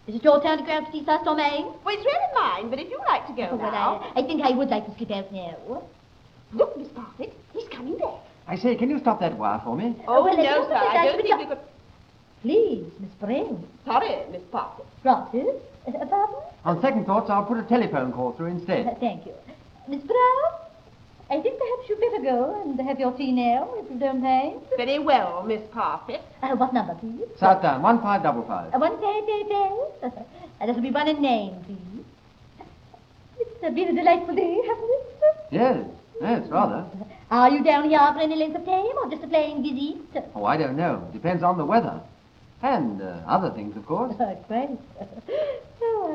Is 0.07 0.17
it 0.17 0.25
your 0.25 0.43
turn 0.43 0.59
to 0.59 0.65
go 0.65 0.71
out 0.71 0.87
to 0.87 0.93
tea 0.93 1.05
first 1.05 1.27
or? 1.27 1.35
Well, 1.35 1.73
it's 1.87 2.05
really 2.05 2.35
mine, 2.35 2.69
but 2.69 2.79
if 2.79 2.91
you 2.91 2.99
like 3.07 3.27
to 3.27 3.33
go 3.33 3.49
oh, 3.53 3.57
well, 3.57 4.13
I, 4.15 4.21
I 4.21 4.23
think 4.23 4.43
I 4.43 4.51
would 4.51 4.69
like 4.69 4.85
to 4.85 4.95
slip 4.99 5.11
out 5.11 5.33
now. 5.33 5.83
Look, 6.53 6.77
Miss 6.77 6.89
Parfitt, 6.89 7.33
he's 7.55 7.69
coming 7.69 7.97
back. 7.99 8.21
I 8.47 8.57
say, 8.57 8.77
can 8.77 8.91
you 8.91 8.99
stop 8.99 9.19
that 9.21 9.39
wire 9.39 9.61
for 9.65 9.75
me? 9.75 9.97
Oh, 10.07 10.25
well, 10.25 10.37
no, 10.37 10.69
sir, 10.69 10.75
I 10.75 11.07
don't 11.07 11.23
think 11.23 11.39
we 11.39 11.47
could... 11.47 11.59
Please, 12.43 12.85
Miss 13.01 13.11
Brown. 13.19 13.67
Sorry, 13.87 14.17
Miss 14.31 14.43
Parfitt. 14.53 14.85
Francis? 15.03 15.47
Uh, 15.87 16.05
pardon? 16.05 16.37
On 16.67 16.81
second 16.83 17.07
thoughts, 17.07 17.31
I'll 17.31 17.45
put 17.45 17.57
a 17.57 17.63
telephone 17.63 18.13
call 18.13 18.33
through 18.33 18.49
instead. 18.49 18.87
Uh, 18.87 18.95
thank 19.01 19.25
you. 19.25 19.33
Miss 19.89 20.03
Brown? 20.03 20.64
I 21.31 21.41
think 21.41 21.59
perhaps 21.59 21.89
you'd 21.89 22.01
better 22.01 22.23
go 22.23 22.63
and 22.63 22.79
have 22.87 23.01
your 23.01 23.13
tea 23.13 23.33
now, 23.33 23.69
if 23.79 23.91
you 23.91 23.99
don't 23.99 24.23
mind. 24.23 24.61
Very 24.77 24.99
well, 24.99 25.43
Miss 25.43 25.63
Parfitt. 25.73 26.21
Uh, 26.43 26.55
what 26.57 26.73
number, 26.75 26.95
please? 26.95 27.25
Southdown, 27.41 27.83
1555. 27.83 28.75
Uh, 28.75 28.79
one 28.79 29.01
five 29.01 29.25
five 29.25 30.13
five. 30.13 30.27
Uh, 30.61 30.67
that'll 30.67 30.81
be 30.81 30.91
one 30.93 31.09
in 31.09 31.21
name, 31.21 31.57
please. 31.67 32.05
It's 33.41 33.65
uh, 33.65 33.71
been 33.71 33.89
a 33.89 33.93
delightful 33.95 34.35
day, 34.35 34.57
hasn't 34.69 34.91
it? 34.91 35.07
Yes, 35.51 35.85
yes, 36.21 36.47
rather. 36.49 36.85
Are 37.31 37.51
you 37.51 37.65
down 37.65 37.89
here 37.89 37.99
for 38.15 38.21
any 38.21 38.37
length 38.37 38.57
of 38.57 38.65
time, 38.65 38.87
or 39.03 39.11
just 39.11 39.25
a 39.25 39.27
plain 39.27 39.63
visit? 39.65 40.25
Oh, 40.35 40.45
I 40.45 40.57
don't 40.57 40.77
know. 40.77 41.09
Depends 41.13 41.43
on 41.43 41.59
the 41.59 41.65
weather. 41.65 42.01
And 42.63 43.03
uh, 43.03 43.21
other 43.27 43.51
things, 43.51 43.77
of 43.77 43.85
course. 43.85 44.15
Oh, 44.21 44.37
quite. 44.47 44.79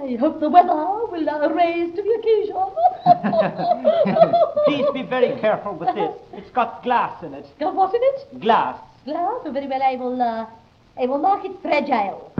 I 0.01 0.15
hope 0.15 0.39
the 0.39 0.49
weather 0.49 0.73
will 1.11 1.29
uh, 1.29 1.49
raise 1.49 1.93
to 1.93 2.01
the 2.01 2.13
occasion. 2.19 2.55
Please 4.65 4.85
be 4.93 5.03
very 5.03 5.37
careful 5.41 5.75
with 5.75 5.93
this. 5.93 6.11
It's 6.33 6.49
got 6.51 6.81
glass 6.83 7.21
in 7.21 7.33
it. 7.33 7.45
Got 7.59 7.75
what 7.75 7.93
in 7.93 8.01
it? 8.01 8.39
Glass. 8.39 8.79
Glass? 9.03 9.41
Oh, 9.45 9.51
very 9.51 9.67
well, 9.67 9.83
I 9.83 9.95
will, 9.95 10.21
uh, 10.21 10.45
I 10.97 11.05
will 11.05 11.17
mark 11.17 11.43
it 11.43 11.51
fragile. 11.61 12.31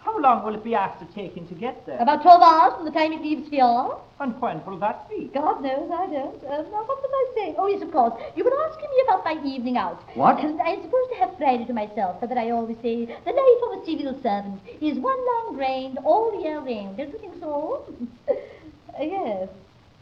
How 0.00 0.15
long 0.26 0.44
will 0.44 0.54
it 0.54 0.64
be 0.64 0.74
after 0.74 1.06
taking 1.14 1.46
to 1.46 1.54
get 1.54 1.86
there? 1.86 1.98
About 1.98 2.22
12 2.22 2.42
hours 2.42 2.72
from 2.76 2.84
the 2.84 2.90
time 2.90 3.12
it 3.12 3.22
leaves 3.22 3.48
here. 3.48 3.86
And 4.18 4.40
when 4.40 4.64
will 4.66 4.78
that 4.80 5.08
be? 5.08 5.30
God 5.32 5.62
knows, 5.62 5.88
I 5.92 6.06
don't. 6.06 6.42
Uh, 6.42 6.62
now, 6.74 6.82
what 6.88 6.98
was 7.04 7.12
I 7.20 7.24
saying? 7.36 7.54
Oh, 7.58 7.68
yes, 7.68 7.82
of 7.82 7.92
course. 7.92 8.14
You 8.34 8.42
were 8.44 8.58
asking 8.66 8.90
me 8.94 8.98
about 9.06 9.24
my 9.24 9.36
evening 9.44 9.76
out. 9.76 10.00
What? 10.14 10.40
And 10.40 10.60
I'm 10.60 10.82
supposed 10.82 11.10
to 11.12 11.16
have 11.20 11.36
Friday 11.38 11.64
to 11.66 11.72
myself, 11.72 12.18
so 12.20 12.26
that 12.26 12.38
I 12.38 12.50
always 12.50 12.78
say 12.82 13.06
the 13.06 13.34
life 13.42 13.60
of 13.66 13.70
a 13.78 13.86
civil 13.86 14.14
servant 14.22 14.60
is 14.80 14.98
one 14.98 15.20
long 15.30 15.54
drained 15.56 15.98
all 16.04 16.42
year 16.42 16.58
round. 16.58 16.96
Don't 16.96 17.12
you 17.12 17.18
think 17.18 17.34
so? 17.40 17.84
uh, 18.28 19.02
yes. 19.02 19.48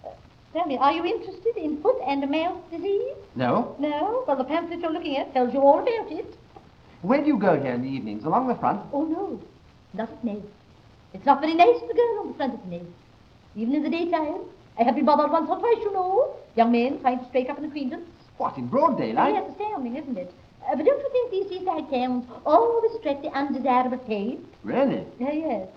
Uh, 0.05 0.11
tell 0.55 0.67
me, 0.67 0.79
are 0.79 0.93
you 0.93 1.05
interested 1.05 1.57
in 1.57 1.83
foot 1.83 2.01
and 2.07 2.31
mouth 2.31 2.63
disease? 2.71 3.19
No? 3.35 3.77
No? 3.79 4.25
Well, 4.27 4.37
the 4.37 4.45
pamphlet 4.45 4.81
you're 4.81 4.93
looking 4.93 5.19
at 5.19 5.35
tells 5.35 5.53
you 5.53 5.61
all 5.61 5.81
about 5.81 6.13
it. 6.13 6.39
Where 7.03 7.21
do 7.21 7.27
you 7.27 7.39
go 7.39 7.61
here 7.61 7.75
in 7.75 7.83
the 7.83 7.89
evenings? 7.89 8.25
Along 8.25 8.49
the 8.49 8.55
front? 8.55 8.81
Oh, 8.93 9.05
no. 9.05 9.41
Not 9.95 10.25
night. 10.25 10.43
It's 11.13 11.25
not 11.25 11.41
very 11.41 11.55
nice 11.55 11.79
for 11.81 11.87
the 11.87 11.95
girl 11.95 12.19
on 12.21 12.29
the 12.29 12.35
front 12.35 12.55
at 12.55 12.67
night. 12.67 12.87
Even 13.57 13.75
in 13.75 13.83
the 13.83 13.91
daytime. 13.91 14.41
I 14.79 14.83
have 14.83 14.97
been 14.97 15.05
bothered 15.05 15.31
once 15.31 15.49
or 15.49 15.59
twice, 15.59 15.79
you 15.83 15.93
know. 15.93 16.35
Young 16.57 16.73
men 16.73 17.01
trying 17.01 17.21
to 17.21 17.29
strike 17.29 17.49
up 17.49 17.59
an 17.59 17.65
acquaintance. 17.67 18.09
What, 18.39 18.59
in 18.59 18.67
broad 18.67 18.99
daylight? 18.99 19.35
Yes, 19.35 19.51
astounding, 19.53 19.95
isn't 19.97 20.19
it? 20.19 20.35
Uh, 20.67 20.75
but 20.75 20.85
don't 20.85 20.99
you 20.99 21.11
think 21.13 21.31
these 21.31 21.49
seaside 21.59 21.89
towns 21.91 22.25
always 22.45 22.93
attract 22.97 23.23
the 23.23 23.29
undesirable 23.29 23.99
taste? 23.99 24.43
Really? 24.65 25.07
Uh, 25.21 25.31
yes. 25.31 25.69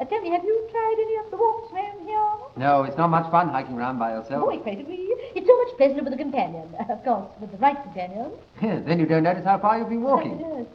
Uh, 0.00 0.04
tell 0.06 0.22
me, 0.22 0.30
have 0.30 0.42
you 0.42 0.68
tried 0.70 0.96
any 0.98 1.16
of 1.16 1.30
the 1.30 1.36
walks 1.36 1.70
round 1.74 2.08
here? 2.08 2.30
No, 2.56 2.84
it's 2.84 2.96
not 2.96 3.08
much 3.08 3.30
fun 3.30 3.50
hiking 3.50 3.76
around 3.76 3.98
by 3.98 4.12
yourself. 4.12 4.44
Oh, 4.46 4.50
I 4.50 4.56
quite 4.56 4.80
agree. 4.80 5.14
It's 5.34 5.46
so 5.46 5.56
much 5.58 5.76
pleasanter 5.76 6.04
with 6.04 6.14
a 6.14 6.16
companion. 6.16 6.74
of 6.88 7.04
course, 7.04 7.28
with 7.38 7.52
the 7.52 7.58
right 7.58 7.76
companion. 7.82 8.30
then 8.62 8.98
you 8.98 9.04
don't 9.04 9.24
notice 9.24 9.44
how 9.44 9.58
far 9.58 9.78
you've 9.78 9.90
been 9.90 10.02
walking. 10.02 10.40
Yes. 10.50 10.66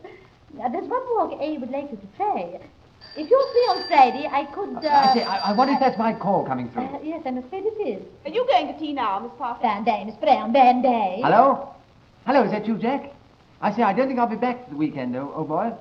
Now, 0.53 0.69
there's 0.69 0.87
one 0.87 1.03
walk 1.17 1.37
I 1.41 1.57
would 1.59 1.69
like 1.69 1.91
you 1.91 1.97
to 1.97 2.07
try. 2.15 2.59
If 3.17 3.29
you're 3.29 3.51
free 3.51 3.67
on 3.69 3.87
Friday, 3.87 4.27
I 4.29 4.43
could. 4.45 4.75
Uh, 4.83 4.89
I 4.89 5.13
say, 5.13 5.23
I, 5.23 5.51
I 5.51 5.53
wonder 5.53 5.73
if 5.73 5.79
that's 5.79 5.97
my 5.97 6.13
call 6.13 6.45
coming 6.45 6.69
through. 6.69 6.83
Uh, 6.83 6.99
yes, 7.01 7.21
I'm 7.25 7.37
afraid 7.37 7.63
it 7.65 7.81
is. 7.87 8.03
Are 8.25 8.29
you 8.29 8.45
going 8.47 8.67
to 8.67 8.77
tea 8.77 8.91
now, 8.91 9.19
Miss 9.19 9.31
Parker? 9.37 9.61
Van 9.61 9.83
Day, 9.85 10.03
Miss 10.05 10.15
Brown, 10.15 10.51
Van 10.51 10.81
Day. 10.81 11.21
Hello? 11.23 11.73
Hello, 12.25 12.43
is 12.43 12.51
that 12.51 12.67
you, 12.67 12.77
Jack? 12.77 13.13
I 13.61 13.73
say, 13.73 13.83
I 13.83 13.93
don't 13.93 14.07
think 14.07 14.19
I'll 14.19 14.27
be 14.27 14.35
back 14.35 14.65
for 14.65 14.71
the 14.71 14.75
weekend, 14.77 15.15
oh, 15.15 15.31
oh 15.33 15.43
boy. 15.45 15.71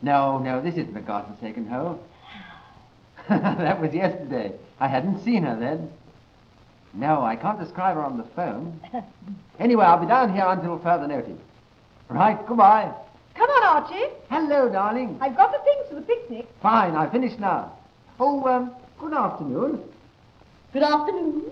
No, 0.00 0.38
no, 0.38 0.60
this 0.60 0.74
isn't 0.74 0.94
the 0.94 1.00
Garden 1.00 1.36
Second 1.40 1.68
Hole. 1.68 2.00
that 3.28 3.80
was 3.80 3.92
yesterday. 3.92 4.52
I 4.78 4.86
hadn't 4.86 5.24
seen 5.24 5.42
her 5.42 5.58
then. 5.58 5.90
No, 6.94 7.22
I 7.22 7.34
can't 7.34 7.58
describe 7.58 7.96
her 7.96 8.04
on 8.04 8.16
the 8.16 8.24
phone. 8.36 8.80
Anyway, 9.58 9.84
I'll 9.84 9.98
be 9.98 10.06
down 10.06 10.32
here 10.32 10.44
until 10.46 10.78
further 10.78 11.08
notice. 11.08 11.36
Right, 12.08 12.38
goodbye. 12.46 12.94
Come 13.38 13.50
on, 13.50 13.84
Archie. 13.84 14.08
Hello, 14.30 14.68
darling. 14.68 15.16
I've 15.20 15.36
got 15.36 15.52
the 15.52 15.58
things 15.58 15.88
for 15.88 15.94
the 15.94 16.00
picnic. 16.00 16.48
Fine, 16.60 16.96
I've 16.96 17.12
finished 17.12 17.38
now. 17.38 17.72
Oh, 18.18 18.44
um, 18.48 18.72
good 18.98 19.12
afternoon. 19.12 19.80
Good 20.72 20.82
afternoon. 20.82 21.44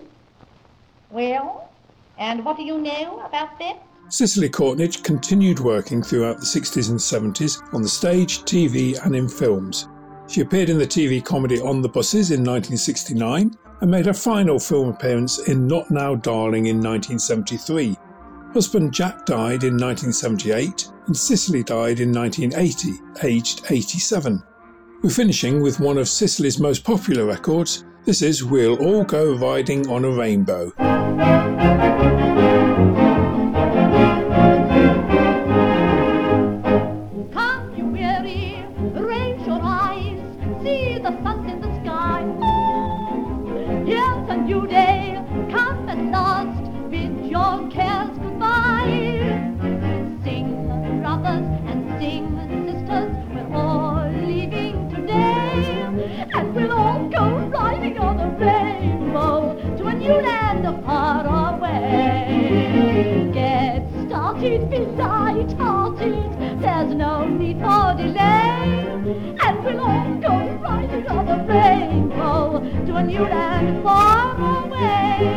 Well, 1.11 1.69
and 2.17 2.43
what 2.43 2.57
do 2.57 2.63
you 2.63 2.77
know 2.77 3.21
about 3.21 3.57
that? 3.59 3.81
Cicely 4.09 4.49
Courtnidge 4.49 5.01
continued 5.01 5.61
working 5.61 6.03
throughout 6.03 6.39
the 6.39 6.45
60s 6.45 6.89
and 6.89 6.99
70s 6.99 7.73
on 7.73 7.83
the 7.83 7.87
stage, 7.87 8.39
TV, 8.39 9.01
and 9.05 9.15
in 9.15 9.29
films. 9.29 9.87
She 10.27 10.41
appeared 10.41 10.69
in 10.69 10.77
the 10.77 10.85
TV 10.85 11.23
comedy 11.23 11.61
On 11.61 11.81
the 11.81 11.87
Buses 11.87 12.31
in 12.31 12.41
1969 12.41 13.57
and 13.79 13.89
made 13.89 14.07
her 14.07 14.13
final 14.13 14.59
film 14.59 14.89
appearance 14.89 15.47
in 15.47 15.67
Not 15.67 15.89
Now 15.89 16.15
Darling 16.15 16.65
in 16.65 16.81
1973. 16.81 17.95
Husband 18.51 18.93
Jack 18.93 19.25
died 19.25 19.63
in 19.63 19.77
1978 19.77 20.89
and 21.07 21.17
Cicely 21.17 21.63
died 21.63 21.99
in 21.99 22.13
1980, 22.13 22.99
aged 23.23 23.63
87. 23.69 24.43
We're 25.01 25.09
finishing 25.09 25.61
with 25.61 25.79
one 25.79 25.97
of 25.97 26.07
Cicely's 26.07 26.59
most 26.59 26.83
popular 26.83 27.25
records. 27.25 27.85
This 28.05 28.21
is 28.21 28.43
We'll 28.43 28.77
All 28.85 29.03
Go 29.03 29.35
Riding 29.35 29.89
on 29.89 30.05
a 30.05 30.11
Rainbow. 30.11 30.73
To 60.07 60.13
land 60.21 60.63
far 60.85 61.55
away. 61.55 63.29
Get 63.33 63.83
started, 64.07 64.69
be 64.69 64.77
light-hearted, 64.77 66.61
there's 66.61 66.93
no 66.95 67.27
need 67.27 67.57
for 67.57 67.93
delay, 67.97 68.87
and 69.43 69.63
we'll 69.65 69.81
all 69.81 70.15
go 70.21 70.35
riding 70.63 71.07
on 71.07 71.25
the 71.25 71.37
rainbow 71.51 72.59
to 72.85 72.95
a 72.95 73.03
new 73.03 73.19
land 73.19 73.83
far 73.83 74.63
away. 74.63 75.27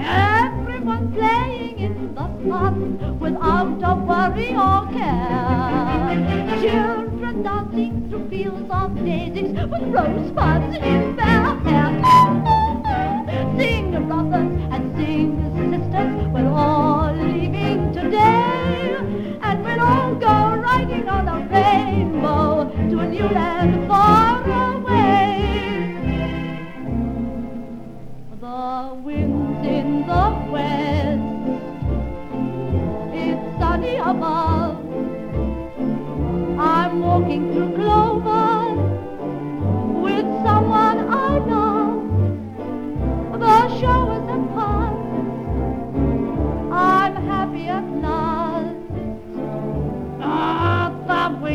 Everyone 0.00 1.12
playing 1.12 1.78
in 1.78 2.14
the 2.14 2.26
sun 2.48 3.18
without 3.18 3.82
a 3.82 3.94
worry 3.94 4.54
or 4.56 4.86
care. 4.96 6.16
Children 6.62 7.42
dancing 7.42 8.08
through 8.08 8.28
fields 8.30 8.70
of 8.70 8.94
daisies 9.04 9.52
with 9.52 9.82
rosebuds 9.94 10.76
in 10.76 11.16
their 11.16 11.55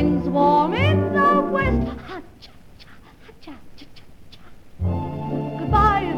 wind's 0.01 0.27
warm 0.29 0.73
in 0.73 1.13
the 1.13 1.41
west. 1.51 1.87
Goodbye, 5.59 6.11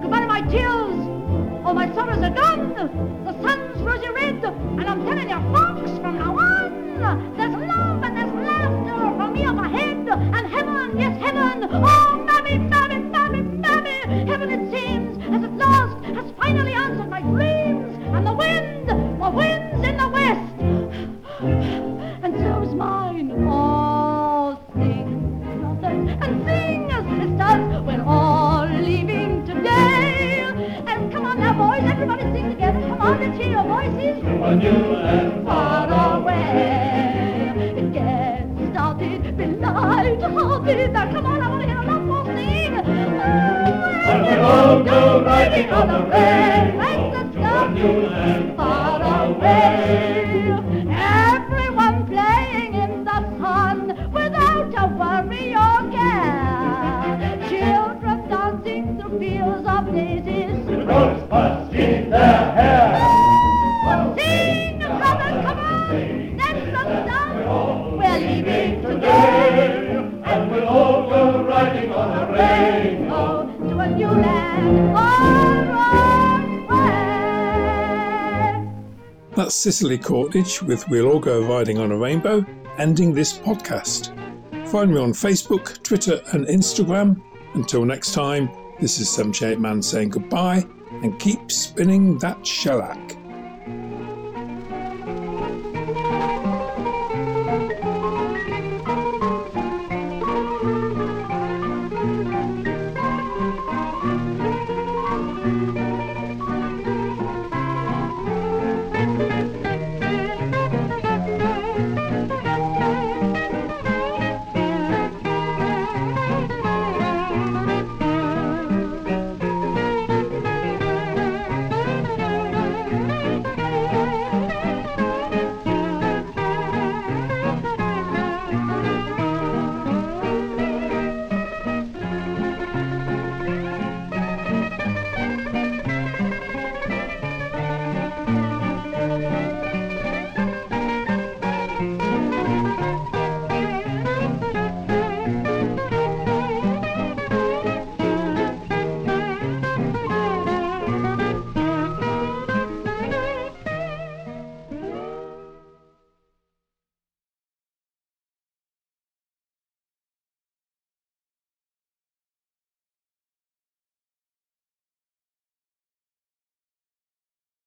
goodbye, 0.00 0.26
my 0.26 0.40
tears. 0.42 1.64
All 1.64 1.74
my 1.74 1.92
sorrows 1.92 2.22
are 2.22 2.30
gone. 2.30 3.19
A 48.30 48.59
Cicely 79.60 79.98
Courtnidge 79.98 80.62
with 80.62 80.88
We'll 80.88 81.06
All 81.12 81.20
Go 81.20 81.46
Riding 81.46 81.76
on 81.76 81.92
a 81.92 81.96
Rainbow, 81.96 82.46
ending 82.78 83.12
this 83.12 83.36
podcast. 83.36 84.06
Find 84.68 84.90
me 84.90 84.98
on 84.98 85.12
Facebook, 85.12 85.82
Twitter, 85.82 86.22
and 86.32 86.46
Instagram. 86.46 87.20
Until 87.52 87.84
next 87.84 88.14
time, 88.14 88.48
this 88.80 88.98
is 88.98 89.10
78 89.10 89.60
Man 89.60 89.82
saying 89.82 90.08
goodbye 90.08 90.66
and 91.02 91.18
keep 91.18 91.52
spinning 91.52 92.16
that 92.20 92.46
shellac. 92.46 93.09